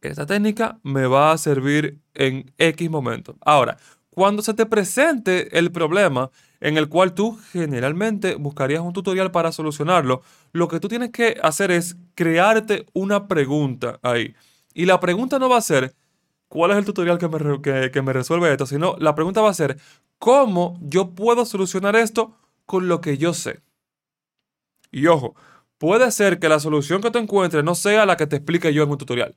esta 0.02 0.26
técnica 0.26 0.80
me 0.84 1.08
va 1.08 1.32
a 1.32 1.38
servir 1.38 2.00
en 2.14 2.52
X 2.58 2.90
momento. 2.90 3.36
Ahora, 3.42 3.78
cuando 4.16 4.42
se 4.42 4.54
te 4.54 4.66
presente 4.66 5.60
el 5.60 5.74
problema 5.74 6.32
en 6.62 6.78
el 6.78 6.88
cual 6.88 7.14
tú 7.14 7.38
generalmente 7.52 8.36
buscarías 8.36 8.80
un 8.80 8.94
tutorial 8.94 9.30
para 9.30 9.52
solucionarlo, 9.52 10.22
lo 10.54 10.70
que 10.70 10.80
tú 10.80 10.88
tienes 10.88 11.10
que 11.12 11.38
hacer 11.44 11.70
es 11.70 11.98
crearte 12.16 12.86
una 12.94 13.28
pregunta 13.28 14.00
ahí. 14.02 14.34
Y 14.74 14.86
la 14.86 15.02
pregunta 15.02 15.38
no 15.38 15.50
va 15.50 15.58
a 15.58 15.62
ser, 15.62 15.94
¿cuál 16.48 16.72
es 16.72 16.78
el 16.78 16.86
tutorial 16.86 17.18
que 17.18 17.28
me, 17.28 17.92
que 17.92 18.02
me 18.02 18.14
resuelve 18.14 18.50
esto? 18.50 18.66
Sino 18.66 18.96
la 19.00 19.16
pregunta 19.16 19.42
va 19.42 19.50
a 19.50 19.54
ser, 19.54 19.78
¿cómo 20.18 20.80
yo 20.82 21.10
puedo 21.10 21.46
solucionar 21.46 21.98
esto 21.98 22.38
con 22.66 22.88
lo 22.88 23.02
que 23.02 23.18
yo 23.18 23.34
sé? 23.34 23.60
Y 24.92 25.08
ojo, 25.08 25.36
puede 25.78 26.10
ser 26.12 26.40
que 26.40 26.48
la 26.48 26.62
solución 26.62 27.02
que 27.02 27.12
tú 27.12 27.20
encuentres 27.20 27.66
no 27.66 27.76
sea 27.76 28.06
la 28.06 28.16
que 28.16 28.28
te 28.28 28.38
explique 28.38 28.74
yo 28.74 28.84
en 28.84 28.92
un 28.92 28.98
tutorial. 28.98 29.36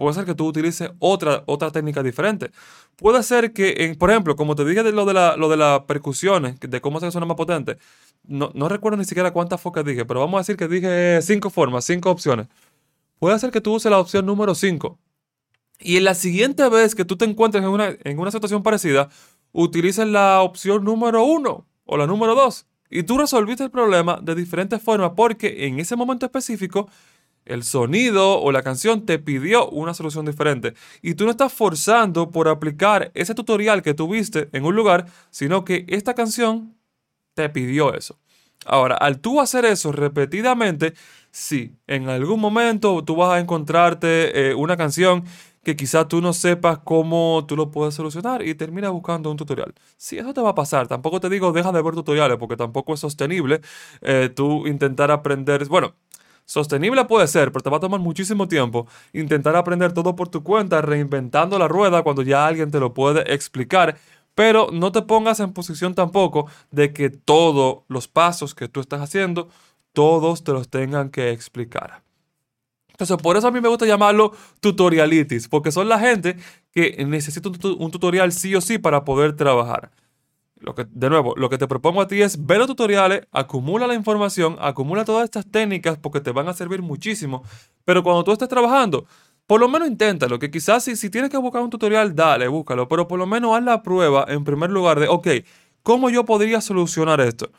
Puede 0.00 0.14
ser 0.14 0.24
que 0.24 0.34
tú 0.34 0.46
utilices 0.46 0.90
otra, 0.98 1.44
técnica 1.72 2.02
diferente. 2.02 2.52
Puede 2.96 3.22
ser 3.22 3.52
que, 3.52 3.94
por 3.98 4.08
ejemplo, 4.10 4.34
como 4.34 4.56
te 4.56 4.64
dije 4.64 4.82
de 4.82 4.92
lo 4.92 5.04
de, 5.04 5.12
la, 5.12 5.36
lo 5.36 5.50
de 5.50 5.58
las 5.58 5.80
percusiones, 5.80 6.58
de 6.58 6.80
cómo 6.80 7.00
se 7.00 7.10
suena 7.10 7.26
más 7.26 7.36
potente, 7.36 7.76
no, 8.24 8.50
no 8.54 8.70
recuerdo 8.70 8.96
ni 8.96 9.04
siquiera 9.04 9.30
cuántas 9.30 9.60
focas 9.60 9.84
dije, 9.84 10.06
pero 10.06 10.20
vamos 10.20 10.38
a 10.38 10.40
decir 10.40 10.56
que 10.56 10.68
dije 10.68 11.20
cinco 11.20 11.50
formas, 11.50 11.84
cinco 11.84 12.10
opciones. 12.10 12.46
Puede 13.18 13.38
ser 13.38 13.50
que 13.50 13.60
tú 13.60 13.74
uses 13.74 13.90
la 13.90 13.98
opción 13.98 14.24
número 14.24 14.54
5. 14.54 14.98
Y 15.80 15.98
en 15.98 16.04
la 16.04 16.14
siguiente 16.14 16.66
vez 16.70 16.94
que 16.94 17.04
tú 17.04 17.18
te 17.18 17.26
encuentres 17.26 17.62
en 17.62 17.68
una, 17.68 17.94
en 18.02 18.18
una 18.18 18.30
situación 18.30 18.62
parecida, 18.62 19.10
utilices 19.52 20.08
la 20.08 20.40
opción 20.40 20.82
número 20.82 21.24
1 21.24 21.66
o 21.84 21.96
la 21.98 22.06
número 22.06 22.34
2. 22.34 22.66
Y 22.88 23.02
tú 23.02 23.18
resolviste 23.18 23.64
el 23.64 23.70
problema 23.70 24.18
de 24.22 24.34
diferentes 24.34 24.82
formas 24.82 25.12
porque 25.14 25.66
en 25.66 25.78
ese 25.78 25.94
momento 25.94 26.24
específico 26.24 26.88
el 27.44 27.64
sonido 27.64 28.40
o 28.40 28.52
la 28.52 28.62
canción 28.62 29.06
te 29.06 29.18
pidió 29.18 29.68
una 29.70 29.94
solución 29.94 30.26
diferente. 30.26 30.74
Y 31.02 31.14
tú 31.14 31.24
no 31.24 31.30
estás 31.30 31.52
forzando 31.52 32.30
por 32.30 32.48
aplicar 32.48 33.10
ese 33.14 33.34
tutorial 33.34 33.82
que 33.82 33.94
tuviste 33.94 34.48
en 34.52 34.64
un 34.64 34.76
lugar, 34.76 35.06
sino 35.30 35.64
que 35.64 35.84
esta 35.88 36.14
canción 36.14 36.76
te 37.34 37.48
pidió 37.48 37.94
eso. 37.94 38.18
Ahora, 38.66 38.96
al 38.96 39.20
tú 39.20 39.40
hacer 39.40 39.64
eso 39.64 39.90
repetidamente, 39.90 40.92
sí, 41.30 41.74
en 41.86 42.08
algún 42.08 42.40
momento 42.40 43.02
tú 43.04 43.16
vas 43.16 43.32
a 43.32 43.40
encontrarte 43.40 44.50
eh, 44.50 44.54
una 44.54 44.76
canción 44.76 45.24
que 45.62 45.76
quizás 45.76 46.08
tú 46.08 46.20
no 46.20 46.32
sepas 46.32 46.78
cómo 46.78 47.44
tú 47.46 47.56
lo 47.56 47.70
puedes 47.70 47.94
solucionar 47.94 48.46
y 48.46 48.54
terminas 48.54 48.90
buscando 48.92 49.30
un 49.30 49.36
tutorial. 49.36 49.74
Sí, 49.96 50.18
eso 50.18 50.32
te 50.32 50.40
va 50.40 50.50
a 50.50 50.54
pasar. 50.54 50.88
Tampoco 50.88 51.20
te 51.20 51.28
digo 51.28 51.52
deja 51.52 51.72
de 51.72 51.82
ver 51.82 51.94
tutoriales 51.94 52.38
porque 52.38 52.56
tampoco 52.56 52.94
es 52.94 53.00
sostenible 53.00 53.60
eh, 54.00 54.30
tú 54.34 54.66
intentar 54.66 55.10
aprender. 55.10 55.66
Bueno, 55.66 55.94
Sostenible 56.50 57.04
puede 57.04 57.28
ser, 57.28 57.52
pero 57.52 57.62
te 57.62 57.70
va 57.70 57.76
a 57.76 57.80
tomar 57.80 58.00
muchísimo 58.00 58.48
tiempo 58.48 58.88
intentar 59.12 59.54
aprender 59.54 59.92
todo 59.92 60.16
por 60.16 60.30
tu 60.30 60.42
cuenta, 60.42 60.82
reinventando 60.82 61.56
la 61.60 61.68
rueda 61.68 62.02
cuando 62.02 62.22
ya 62.22 62.44
alguien 62.44 62.72
te 62.72 62.80
lo 62.80 62.92
puede 62.92 63.32
explicar. 63.32 63.96
Pero 64.34 64.66
no 64.72 64.90
te 64.90 65.02
pongas 65.02 65.38
en 65.38 65.52
posición 65.52 65.94
tampoco 65.94 66.48
de 66.72 66.92
que 66.92 67.08
todos 67.08 67.84
los 67.86 68.08
pasos 68.08 68.56
que 68.56 68.66
tú 68.66 68.80
estás 68.80 69.00
haciendo, 69.00 69.48
todos 69.92 70.42
te 70.42 70.50
los 70.50 70.68
tengan 70.68 71.10
que 71.10 71.30
explicar. 71.30 72.02
Entonces, 72.88 73.16
por 73.18 73.36
eso 73.36 73.46
a 73.46 73.52
mí 73.52 73.60
me 73.60 73.68
gusta 73.68 73.86
llamarlo 73.86 74.32
tutorialitis, 74.58 75.46
porque 75.46 75.70
son 75.70 75.88
la 75.88 76.00
gente 76.00 76.36
que 76.72 77.04
necesita 77.06 77.48
un 77.48 77.90
tutorial 77.92 78.32
sí 78.32 78.56
o 78.56 78.60
sí 78.60 78.78
para 78.78 79.04
poder 79.04 79.36
trabajar. 79.36 79.92
Lo 80.60 80.74
que, 80.74 80.86
de 80.90 81.08
nuevo, 81.08 81.34
lo 81.36 81.48
que 81.48 81.56
te 81.56 81.66
propongo 81.66 82.02
a 82.02 82.06
ti 82.06 82.20
es 82.20 82.46
ver 82.46 82.58
los 82.58 82.66
tutoriales, 82.66 83.26
acumula 83.32 83.86
la 83.86 83.94
información, 83.94 84.56
acumula 84.60 85.04
todas 85.04 85.24
estas 85.24 85.50
técnicas 85.50 85.96
porque 85.98 86.20
te 86.20 86.32
van 86.32 86.48
a 86.48 86.52
servir 86.52 86.82
muchísimo. 86.82 87.42
Pero 87.84 88.02
cuando 88.02 88.24
tú 88.24 88.32
estés 88.32 88.48
trabajando, 88.48 89.06
por 89.46 89.58
lo 89.58 89.68
menos 89.68 89.88
inténtalo, 89.88 90.38
que 90.38 90.50
quizás 90.50 90.84
si, 90.84 90.96
si 90.96 91.08
tienes 91.10 91.30
que 91.30 91.38
buscar 91.38 91.62
un 91.62 91.70
tutorial, 91.70 92.14
dale, 92.14 92.46
búscalo, 92.46 92.88
pero 92.88 93.08
por 93.08 93.18
lo 93.18 93.26
menos 93.26 93.56
haz 93.56 93.64
la 93.64 93.82
prueba 93.82 94.26
en 94.28 94.44
primer 94.44 94.70
lugar 94.70 95.00
de, 95.00 95.08
ok, 95.08 95.28
¿cómo 95.82 96.10
yo 96.10 96.24
podría 96.24 96.60
solucionar 96.60 97.20
esto? 97.20 97.50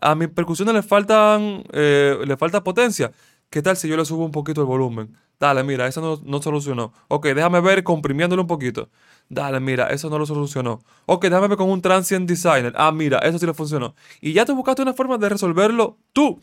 A 0.00 0.14
mis 0.14 0.28
percusiones 0.28 0.74
le 0.74 0.82
faltan, 0.82 1.64
eh, 1.72 2.18
le 2.26 2.36
falta 2.36 2.62
potencia. 2.62 3.10
¿Qué 3.48 3.62
tal 3.62 3.76
si 3.76 3.88
yo 3.88 3.96
le 3.96 4.04
subo 4.04 4.24
un 4.24 4.30
poquito 4.30 4.60
el 4.60 4.66
volumen? 4.66 5.16
Dale, 5.40 5.64
mira, 5.64 5.86
eso 5.86 6.02
no, 6.02 6.20
no 6.22 6.42
solucionó. 6.42 6.92
Ok, 7.08 7.28
déjame 7.28 7.60
ver 7.62 7.82
comprimiéndolo 7.82 8.42
un 8.42 8.48
poquito. 8.48 8.90
Dale, 9.30 9.58
mira, 9.58 9.88
eso 9.88 10.10
no 10.10 10.18
lo 10.18 10.26
solucionó. 10.26 10.80
Ok, 11.06 11.24
déjame 11.24 11.48
ver 11.48 11.56
con 11.56 11.70
un 11.70 11.80
transient 11.80 12.28
designer. 12.28 12.74
Ah, 12.76 12.92
mira, 12.92 13.18
eso 13.20 13.38
sí 13.38 13.46
lo 13.46 13.54
funcionó. 13.54 13.94
Y 14.20 14.34
ya 14.34 14.44
te 14.44 14.52
buscaste 14.52 14.82
una 14.82 14.92
forma 14.92 15.16
de 15.16 15.30
resolverlo 15.30 15.98
tú. 16.12 16.42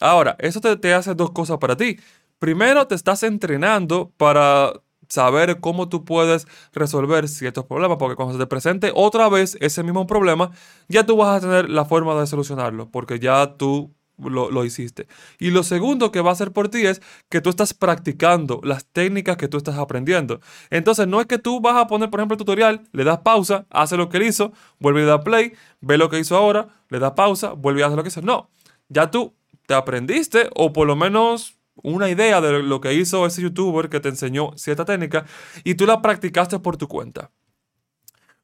Ahora, 0.00 0.36
eso 0.40 0.60
te, 0.60 0.76
te 0.76 0.94
hace 0.94 1.14
dos 1.14 1.32
cosas 1.32 1.58
para 1.58 1.76
ti. 1.76 1.98
Primero, 2.38 2.86
te 2.86 2.94
estás 2.94 3.22
entrenando 3.24 4.12
para 4.16 4.72
saber 5.08 5.60
cómo 5.60 5.88
tú 5.88 6.04
puedes 6.04 6.46
resolver 6.72 7.28
ciertos 7.28 7.66
problemas, 7.66 7.98
porque 7.98 8.16
cuando 8.16 8.34
se 8.34 8.38
te 8.40 8.46
presente 8.46 8.92
otra 8.94 9.28
vez 9.28 9.58
ese 9.60 9.82
mismo 9.82 10.06
problema, 10.06 10.50
ya 10.88 11.04
tú 11.04 11.16
vas 11.16 11.38
a 11.38 11.40
tener 11.40 11.68
la 11.68 11.84
forma 11.84 12.18
de 12.18 12.26
solucionarlo, 12.26 12.90
porque 12.90 13.18
ya 13.18 13.56
tú 13.56 13.94
lo, 14.22 14.64
hiciste. 14.64 15.06
Y 15.38 15.50
lo 15.50 15.62
segundo 15.62 16.12
que 16.12 16.20
va 16.20 16.30
a 16.30 16.32
hacer 16.32 16.52
por 16.52 16.68
ti 16.68 16.86
es 16.86 17.00
que 17.28 17.40
tú 17.40 17.50
estás 17.50 17.74
practicando 17.74 18.60
las 18.62 18.84
técnicas 18.84 19.36
que 19.36 19.48
tú 19.48 19.56
estás 19.56 19.78
aprendiendo. 19.78 20.40
Entonces 20.70 21.06
no 21.06 21.20
es 21.20 21.26
que 21.26 21.38
tú 21.38 21.60
vas 21.60 21.76
a 21.76 21.86
poner, 21.86 22.10
por 22.10 22.20
ejemplo, 22.20 22.34
el 22.34 22.38
tutorial, 22.38 22.82
le 22.92 23.04
das 23.04 23.20
pausa, 23.20 23.66
hace 23.70 23.96
lo 23.96 24.08
que 24.08 24.24
hizo, 24.24 24.52
vuelve 24.78 25.02
a 25.02 25.06
dar 25.06 25.24
play, 25.24 25.54
ve 25.80 25.96
lo 25.96 26.10
que 26.10 26.18
hizo 26.18 26.36
ahora, 26.36 26.68
le 26.88 26.98
das 26.98 27.12
pausa, 27.12 27.52
vuelve 27.52 27.82
a 27.82 27.86
hacer 27.86 27.96
lo 27.96 28.02
que 28.02 28.08
hizo. 28.08 28.22
No, 28.22 28.50
ya 28.88 29.10
tú 29.10 29.34
te 29.66 29.74
aprendiste 29.74 30.50
o 30.54 30.72
por 30.72 30.86
lo 30.86 30.96
menos 30.96 31.56
una 31.82 32.08
idea 32.08 32.40
de 32.40 32.62
lo 32.62 32.80
que 32.80 32.94
hizo 32.94 33.26
ese 33.26 33.42
youtuber 33.42 33.88
que 33.88 34.00
te 34.00 34.08
enseñó 34.08 34.52
cierta 34.56 34.84
técnica 34.84 35.24
y 35.64 35.74
tú 35.74 35.86
la 35.86 36.02
practicaste 36.02 36.58
por 36.58 36.76
tu 36.76 36.88
cuenta. 36.88 37.30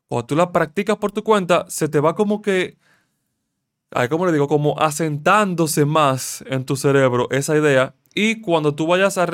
O 0.08 0.24
tú 0.24 0.36
la 0.36 0.52
practicas 0.52 0.96
por 0.98 1.12
tu 1.12 1.24
cuenta, 1.24 1.66
se 1.68 1.88
te 1.88 2.00
va 2.00 2.14
como 2.14 2.40
que 2.40 2.78
como 3.90 4.08
¿cómo 4.08 4.26
le 4.26 4.32
digo? 4.32 4.48
Como 4.48 4.78
asentándose 4.78 5.84
más 5.84 6.44
en 6.48 6.64
tu 6.64 6.76
cerebro 6.76 7.28
esa 7.30 7.56
idea. 7.56 7.94
Y 8.14 8.40
cuando 8.40 8.74
tú 8.74 8.86
vayas 8.86 9.18
a, 9.18 9.26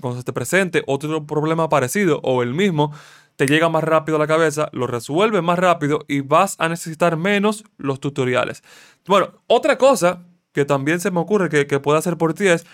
cuando 0.00 0.18
se 0.18 0.24
te 0.24 0.32
presente 0.32 0.82
otro 0.86 1.26
problema 1.26 1.68
parecido 1.68 2.20
o 2.24 2.42
el 2.42 2.52
mismo, 2.52 2.92
te 3.36 3.46
llega 3.46 3.68
más 3.68 3.84
rápido 3.84 4.16
a 4.16 4.18
la 4.18 4.26
cabeza, 4.26 4.68
lo 4.72 4.86
resuelve 4.86 5.40
más 5.40 5.58
rápido 5.58 6.00
y 6.08 6.20
vas 6.20 6.56
a 6.58 6.68
necesitar 6.68 7.16
menos 7.16 7.64
los 7.78 8.00
tutoriales. 8.00 8.62
Bueno, 9.06 9.32
otra 9.46 9.78
cosa 9.78 10.24
que 10.52 10.64
también 10.64 11.00
se 11.00 11.10
me 11.10 11.20
ocurre 11.20 11.48
que, 11.48 11.66
que 11.66 11.80
puede 11.80 11.98
hacer 11.98 12.18
por 12.18 12.34
ti 12.34 12.48
es 12.48 12.66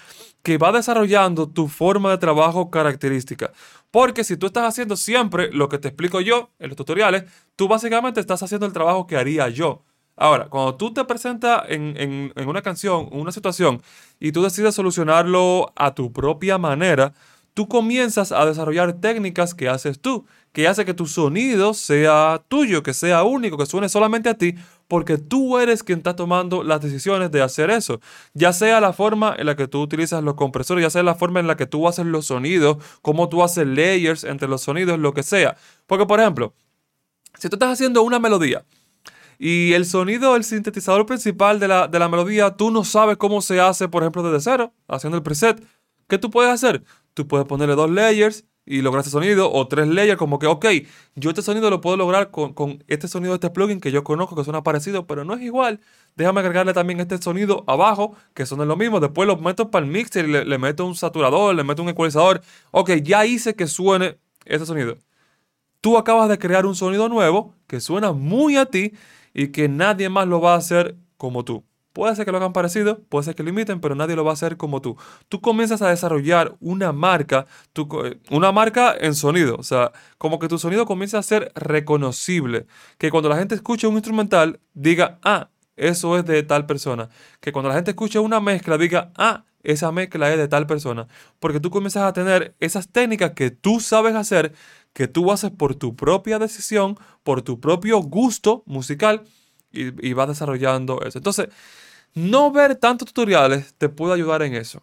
que 0.42 0.58
va 0.58 0.72
desarrollando 0.72 1.48
tu 1.48 1.68
forma 1.68 2.10
de 2.10 2.18
trabajo 2.18 2.70
característica. 2.70 3.52
Porque 3.90 4.24
si 4.24 4.36
tú 4.36 4.46
estás 4.46 4.64
haciendo 4.64 4.96
siempre 4.96 5.52
lo 5.52 5.68
que 5.68 5.78
te 5.78 5.88
explico 5.88 6.20
yo 6.20 6.50
en 6.58 6.68
los 6.68 6.76
tutoriales, 6.76 7.24
tú 7.56 7.68
básicamente 7.68 8.20
estás 8.20 8.42
haciendo 8.42 8.66
el 8.66 8.72
trabajo 8.72 9.06
que 9.06 9.16
haría 9.16 9.48
yo. 9.48 9.84
Ahora, 10.18 10.48
cuando 10.48 10.74
tú 10.74 10.92
te 10.92 11.04
presentas 11.04 11.62
en, 11.68 12.32
una 12.44 12.60
canción, 12.60 13.08
una 13.12 13.30
situación, 13.30 13.80
y 14.18 14.32
tú 14.32 14.42
decides 14.42 14.74
solucionarlo 14.74 15.72
a 15.76 15.94
tu 15.94 16.12
propia 16.12 16.58
manera, 16.58 17.14
tú 17.54 17.68
comienzas 17.68 18.32
a 18.32 18.44
desarrollar 18.44 18.94
técnicas 18.94 19.54
que 19.54 19.68
haces 19.68 20.00
tú, 20.00 20.26
que 20.52 20.66
hace 20.66 20.84
que 20.84 20.92
tu 20.92 21.06
sonido 21.06 21.72
sea 21.72 22.42
tuyo, 22.48 22.82
que 22.82 22.94
sea 22.94 23.22
único, 23.22 23.56
que 23.56 23.66
suene 23.66 23.88
solamente 23.88 24.28
a 24.28 24.34
ti, 24.34 24.56
porque 24.88 25.18
tú 25.18 25.56
eres 25.58 25.84
quien 25.84 25.98
está 25.98 26.16
tomando 26.16 26.64
las 26.64 26.80
decisiones 26.80 27.30
de 27.30 27.40
hacer 27.40 27.70
eso. 27.70 28.00
Ya 28.34 28.52
sea 28.52 28.80
la 28.80 28.92
forma 28.92 29.36
en 29.38 29.46
la 29.46 29.54
que 29.54 29.68
tú 29.68 29.80
utilizas 29.82 30.24
los 30.24 30.34
compresores, 30.34 30.82
ya 30.82 30.90
sea 30.90 31.04
la 31.04 31.14
forma 31.14 31.38
en 31.38 31.46
la 31.46 31.56
que 31.56 31.66
tú 31.66 31.86
haces 31.86 32.06
los 32.06 32.26
sonidos, 32.26 32.78
cómo 33.02 33.28
tú 33.28 33.44
haces 33.44 33.68
layers 33.68 34.24
entre 34.24 34.48
los 34.48 34.62
sonidos, 34.62 34.98
lo 34.98 35.14
que 35.14 35.22
sea. 35.22 35.56
Porque, 35.86 36.06
por 36.06 36.18
ejemplo, 36.18 36.54
si 37.38 37.48
tú 37.48 37.54
estás 37.54 37.72
haciendo 37.72 38.02
una 38.02 38.18
melodía, 38.18 38.64
Y 39.38 39.72
el 39.74 39.86
sonido, 39.86 40.34
el 40.34 40.42
sintetizador 40.42 41.06
principal 41.06 41.60
de 41.60 41.68
la, 41.68 41.86
de 41.86 41.98
la 41.98 42.08
melodía, 42.08 42.56
tú 42.56 42.72
no 42.72 42.84
sabes 42.84 43.16
cómo 43.16 43.40
se 43.40 43.60
hace, 43.60 43.88
por 43.88 44.02
ejemplo, 44.02 44.22
desde 44.24 44.50
cero, 44.50 44.72
haciendo 44.88 45.16
el 45.16 45.22
preset. 45.22 45.62
¿Qué 46.08 46.18
tú 46.18 46.30
puedes 46.30 46.52
hacer? 46.52 46.82
Tú 47.14 47.28
puedes 47.28 47.46
ponerle 47.46 47.76
dos 47.76 47.90
layers 47.90 48.44
y 48.66 48.82
lograr 48.82 49.00
este 49.00 49.12
sonido, 49.12 49.50
o 49.50 49.66
tres 49.66 49.88
layers, 49.88 50.18
como 50.18 50.38
que, 50.38 50.46
ok, 50.46 50.66
yo 51.14 51.30
este 51.30 51.40
sonido 51.40 51.70
lo 51.70 51.80
puedo 51.80 51.96
lograr 51.96 52.30
con, 52.30 52.52
con, 52.52 52.84
este 52.88 53.08
sonido 53.08 53.32
de 53.32 53.36
este 53.36 53.50
plugin 53.50 53.80
que 53.80 53.90
yo 53.92 54.04
conozco 54.04 54.36
que 54.36 54.44
suena 54.44 54.62
parecido, 54.62 55.06
pero 55.06 55.24
no 55.24 55.34
es 55.34 55.40
igual. 55.40 55.80
Déjame 56.16 56.40
agregarle 56.40 56.74
también 56.74 57.00
este 57.00 57.16
sonido 57.18 57.64
abajo, 57.66 58.14
que 58.34 58.44
son 58.44 58.66
lo 58.66 58.76
mismo. 58.76 59.00
Después 59.00 59.26
lo 59.26 59.36
meto 59.36 59.70
para 59.70 59.86
el 59.86 59.90
mixer 59.90 60.28
y 60.28 60.32
le, 60.32 60.44
le 60.44 60.58
meto 60.58 60.84
un 60.84 60.96
saturador, 60.96 61.54
le 61.54 61.64
meto 61.64 61.82
un 61.82 61.88
ecualizador. 61.88 62.42
Ok, 62.72 62.90
ya 63.02 63.24
hice 63.24 63.54
que 63.54 63.66
suene 63.68 64.18
este 64.44 64.66
sonido. 64.66 64.98
Tú 65.80 65.96
acabas 65.96 66.28
de 66.28 66.38
crear 66.38 66.66
un 66.66 66.74
sonido 66.74 67.08
nuevo 67.08 67.54
que 67.68 67.80
suena 67.80 68.12
muy 68.12 68.56
a 68.56 68.66
ti 68.66 68.92
y 69.34 69.48
que 69.48 69.68
nadie 69.68 70.08
más 70.08 70.26
lo 70.26 70.40
va 70.40 70.54
a 70.54 70.58
hacer 70.58 70.96
como 71.16 71.44
tú. 71.44 71.64
Puede 71.92 72.14
ser 72.14 72.24
que 72.24 72.30
lo 72.30 72.38
hagan 72.38 72.52
parecido, 72.52 73.00
puede 73.08 73.24
ser 73.24 73.34
que 73.34 73.42
lo 73.42 73.48
imiten, 73.48 73.80
pero 73.80 73.96
nadie 73.96 74.14
lo 74.14 74.24
va 74.24 74.30
a 74.30 74.34
hacer 74.34 74.56
como 74.56 74.80
tú. 74.80 74.96
Tú 75.28 75.40
comienzas 75.40 75.82
a 75.82 75.88
desarrollar 75.88 76.54
una 76.60 76.92
marca, 76.92 77.46
eh, 77.74 78.20
una 78.30 78.52
marca 78.52 78.94
en 79.00 79.16
sonido, 79.16 79.56
o 79.56 79.64
sea, 79.64 79.90
como 80.16 80.38
que 80.38 80.46
tu 80.46 80.58
sonido 80.58 80.86
comienza 80.86 81.18
a 81.18 81.22
ser 81.22 81.50
reconocible. 81.56 82.66
Que 82.98 83.10
cuando 83.10 83.28
la 83.28 83.36
gente 83.36 83.56
escuche 83.56 83.88
un 83.88 83.94
instrumental, 83.94 84.60
diga, 84.74 85.18
ah, 85.24 85.48
eso 85.74 86.16
es 86.16 86.24
de 86.24 86.42
tal 86.44 86.66
persona. 86.66 87.08
Que 87.40 87.50
cuando 87.52 87.68
la 87.70 87.74
gente 87.74 87.90
escuche 87.90 88.20
una 88.20 88.38
mezcla, 88.38 88.78
diga, 88.78 89.10
ah, 89.16 89.44
esa 89.62 89.90
mezcla 89.90 90.30
es 90.30 90.38
de 90.38 90.48
tal 90.48 90.66
persona. 90.66 91.08
Porque 91.40 91.60
tú 91.60 91.70
comienzas 91.70 92.04
a 92.04 92.12
tener 92.12 92.54
esas 92.60 92.88
técnicas 92.88 93.32
que 93.32 93.50
tú 93.50 93.80
sabes 93.80 94.14
hacer, 94.14 94.52
que 94.98 95.06
tú 95.06 95.30
haces 95.30 95.52
por 95.52 95.76
tu 95.76 95.94
propia 95.94 96.40
decisión, 96.40 96.98
por 97.22 97.42
tu 97.42 97.60
propio 97.60 98.00
gusto 98.00 98.64
musical 98.66 99.22
y, 99.70 100.12
vas 100.12 100.26
desarrollando 100.26 101.02
eso. 101.02 101.20
Entonces, 101.20 101.50
no 102.14 102.50
ver 102.50 102.74
tantos 102.74 103.06
tutoriales 103.06 103.74
te 103.74 103.88
puede 103.88 104.14
ayudar 104.14 104.42
en 104.42 104.56
eso. 104.56 104.82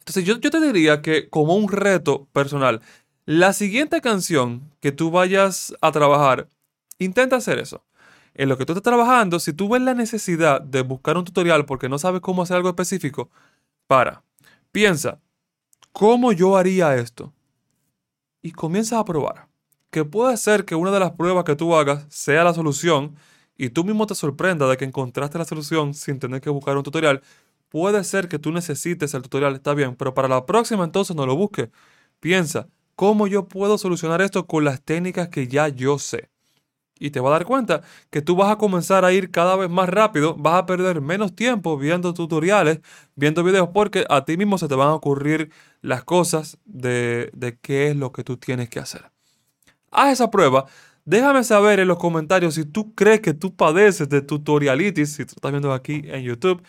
Entonces 0.00 0.22
yo, 0.22 0.36
yo 0.36 0.50
te 0.50 0.60
diría 0.60 1.00
que 1.00 1.30
como 1.30 1.56
un 1.56 1.72
reto 1.72 2.28
personal, 2.34 2.82
la 3.24 3.54
siguiente 3.54 4.02
canción 4.02 4.70
que 4.80 4.92
tú 4.92 5.10
vayas 5.10 5.74
a 5.80 5.92
trabajar, 5.92 6.50
intenta 6.98 7.36
hacer 7.36 7.58
eso. 7.58 7.86
En 8.34 8.50
lo 8.50 8.58
que 8.58 8.66
tú 8.66 8.74
estás 8.74 8.82
trabajando, 8.82 9.40
si 9.40 9.54
tú 9.54 9.70
ves 9.70 9.80
la 9.80 9.94
necesidad 9.94 10.60
de 10.60 10.82
buscar 10.82 11.16
un 11.16 11.24
tutorial 11.24 11.64
porque 11.64 11.88
no 11.88 11.98
sabes 11.98 12.20
cómo 12.20 12.42
hacer 12.42 12.58
algo 12.58 12.68
específico, 12.68 13.30
para, 13.86 14.22
piensa, 14.72 15.22
¿cómo 15.92 16.32
yo 16.32 16.58
haría 16.58 16.96
esto? 16.96 17.32
Y 18.46 18.52
comienza 18.52 19.00
a 19.00 19.04
probar. 19.04 19.48
Que 19.90 20.04
puede 20.04 20.36
ser 20.36 20.64
que 20.64 20.76
una 20.76 20.92
de 20.92 21.00
las 21.00 21.10
pruebas 21.10 21.42
que 21.42 21.56
tú 21.56 21.74
hagas 21.74 22.06
sea 22.08 22.44
la 22.44 22.54
solución 22.54 23.16
y 23.56 23.70
tú 23.70 23.82
mismo 23.82 24.06
te 24.06 24.14
sorprenda 24.14 24.68
de 24.68 24.76
que 24.76 24.84
encontraste 24.84 25.36
la 25.36 25.44
solución 25.44 25.94
sin 25.94 26.20
tener 26.20 26.40
que 26.40 26.48
buscar 26.48 26.76
un 26.76 26.84
tutorial, 26.84 27.22
puede 27.70 28.04
ser 28.04 28.28
que 28.28 28.38
tú 28.38 28.52
necesites 28.52 29.14
el 29.14 29.22
tutorial, 29.22 29.56
está 29.56 29.74
bien, 29.74 29.96
pero 29.96 30.14
para 30.14 30.28
la 30.28 30.46
próxima 30.46 30.84
entonces 30.84 31.16
no 31.16 31.26
lo 31.26 31.34
busques. 31.34 31.70
Piensa, 32.20 32.68
¿cómo 32.94 33.26
yo 33.26 33.48
puedo 33.48 33.78
solucionar 33.78 34.22
esto 34.22 34.46
con 34.46 34.62
las 34.62 34.80
técnicas 34.80 35.28
que 35.28 35.48
ya 35.48 35.66
yo 35.66 35.98
sé? 35.98 36.30
Y 36.98 37.10
te 37.10 37.20
vas 37.20 37.30
a 37.30 37.32
dar 37.32 37.44
cuenta 37.44 37.82
que 38.10 38.22
tú 38.22 38.36
vas 38.36 38.50
a 38.50 38.56
comenzar 38.56 39.04
a 39.04 39.12
ir 39.12 39.30
cada 39.30 39.56
vez 39.56 39.68
más 39.68 39.88
rápido, 39.88 40.34
vas 40.34 40.54
a 40.54 40.66
perder 40.66 41.00
menos 41.00 41.34
tiempo 41.34 41.76
viendo 41.76 42.14
tutoriales, 42.14 42.80
viendo 43.14 43.44
videos, 43.44 43.68
porque 43.74 44.06
a 44.08 44.24
ti 44.24 44.36
mismo 44.36 44.58
se 44.58 44.68
te 44.68 44.74
van 44.74 44.88
a 44.88 44.94
ocurrir 44.94 45.50
las 45.82 46.04
cosas 46.04 46.58
de, 46.64 47.30
de 47.34 47.58
qué 47.58 47.88
es 47.88 47.96
lo 47.96 48.12
que 48.12 48.24
tú 48.24 48.36
tienes 48.38 48.68
que 48.70 48.80
hacer. 48.80 49.10
Haz 49.90 50.12
esa 50.14 50.30
prueba, 50.30 50.66
Déjame 51.06 51.44
saber 51.44 51.78
en 51.78 51.86
los 51.86 51.98
comentarios 51.98 52.56
si 52.56 52.64
tú 52.64 52.92
crees 52.96 53.20
que 53.20 53.32
tú 53.32 53.54
padeces 53.54 54.08
de 54.08 54.22
tutorialitis, 54.22 55.12
si 55.12 55.24
tú 55.24 55.34
estás 55.36 55.52
viendo 55.52 55.72
aquí 55.72 56.02
en 56.06 56.22
YouTube. 56.24 56.60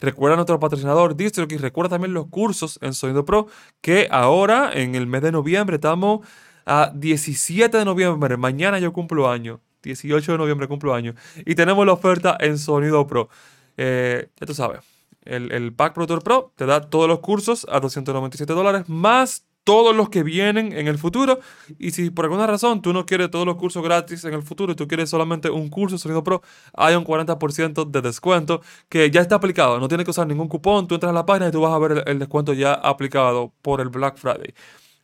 Recuerda 0.00 0.36
nuestro 0.36 0.60
patrocinador 0.60 1.16
DistroKid, 1.16 1.60
recuerda 1.60 1.90
también 1.90 2.12
los 2.12 2.26
cursos 2.26 2.78
en 2.82 2.92
Sonido 2.92 3.24
Pro, 3.24 3.46
que 3.80 4.06
ahora 4.10 4.70
en 4.74 4.94
el 4.94 5.06
mes 5.06 5.22
de 5.22 5.32
noviembre 5.32 5.76
estamos 5.76 6.26
a 6.66 6.92
17 6.94 7.78
de 7.78 7.84
noviembre, 7.86 8.36
mañana 8.36 8.78
yo 8.78 8.92
cumplo 8.92 9.30
año, 9.30 9.62
18 9.86 10.32
de 10.32 10.38
noviembre 10.38 10.68
cumplo 10.68 10.94
año, 10.94 11.14
y 11.44 11.54
tenemos 11.54 11.86
la 11.86 11.92
oferta 11.92 12.36
en 12.40 12.58
Sonido 12.58 13.06
Pro. 13.06 13.28
Eh, 13.76 14.28
ya 14.40 14.46
tú 14.46 14.54
sabes, 14.54 14.80
el, 15.26 15.72
Pack 15.72 15.94
Productor 15.94 16.22
Pro 16.22 16.52
te 16.56 16.66
da 16.66 16.80
todos 16.80 17.08
los 17.08 17.20
cursos 17.20 17.66
a 17.70 17.80
297 17.80 18.52
dólares, 18.52 18.88
más 18.88 19.46
todos 19.64 19.96
los 19.96 20.08
que 20.10 20.22
vienen 20.22 20.72
en 20.72 20.86
el 20.86 20.96
futuro. 20.96 21.40
Y 21.78 21.90
si 21.90 22.10
por 22.10 22.24
alguna 22.24 22.46
razón 22.46 22.82
tú 22.82 22.92
no 22.92 23.04
quieres 23.04 23.30
todos 23.32 23.44
los 23.44 23.56
cursos 23.56 23.82
gratis 23.82 24.24
en 24.24 24.34
el 24.34 24.42
futuro 24.42 24.72
y 24.72 24.76
tú 24.76 24.86
quieres 24.86 25.10
solamente 25.10 25.50
un 25.50 25.68
curso 25.68 25.98
Sonido 25.98 26.22
Pro, 26.22 26.40
hay 26.72 26.94
un 26.94 27.04
40% 27.04 27.90
de 27.90 28.00
descuento 28.00 28.62
que 28.88 29.10
ya 29.10 29.20
está 29.20 29.34
aplicado. 29.34 29.80
No 29.80 29.88
tienes 29.88 30.04
que 30.04 30.12
usar 30.12 30.28
ningún 30.28 30.46
cupón. 30.46 30.86
Tú 30.86 30.94
entras 30.94 31.10
a 31.10 31.12
la 31.12 31.26
página 31.26 31.48
y 31.48 31.50
tú 31.50 31.60
vas 31.60 31.72
a 31.72 31.78
ver 31.78 32.04
el, 32.06 32.18
descuento 32.20 32.52
ya 32.52 32.74
aplicado 32.74 33.52
por 33.60 33.80
el 33.80 33.88
Black 33.88 34.16
Friday. 34.18 34.54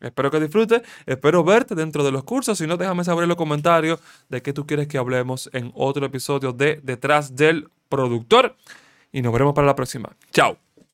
Espero 0.03 0.31
que 0.31 0.41
disfrutes, 0.41 0.83
espero 1.07 1.45
verte 1.45 1.75
dentro 1.75 2.05
de 2.05 2.13
los 2.13 2.25
cursos. 2.25 2.59
Si 2.59 2.67
no, 2.67 2.77
déjame 2.77 3.05
saber 3.05 3.23
en 3.23 3.29
los 3.29 3.39
comentarios 3.39 4.01
de 4.29 4.43
qué 4.43 4.53
tú 4.53 4.67
quieres 4.67 4.89
que 4.89 4.99
hablemos 4.99 5.49
en 5.53 5.73
otro 5.75 6.05
episodio 6.05 6.53
de 6.53 6.81
Detrás 6.83 7.37
del 7.37 7.69
Productor. 7.89 8.57
Y 9.13 9.23
nos 9.23 9.33
veremos 9.33 9.55
para 9.55 9.67
la 9.67 9.77
próxima. 9.77 10.11
Chao. 10.33 10.57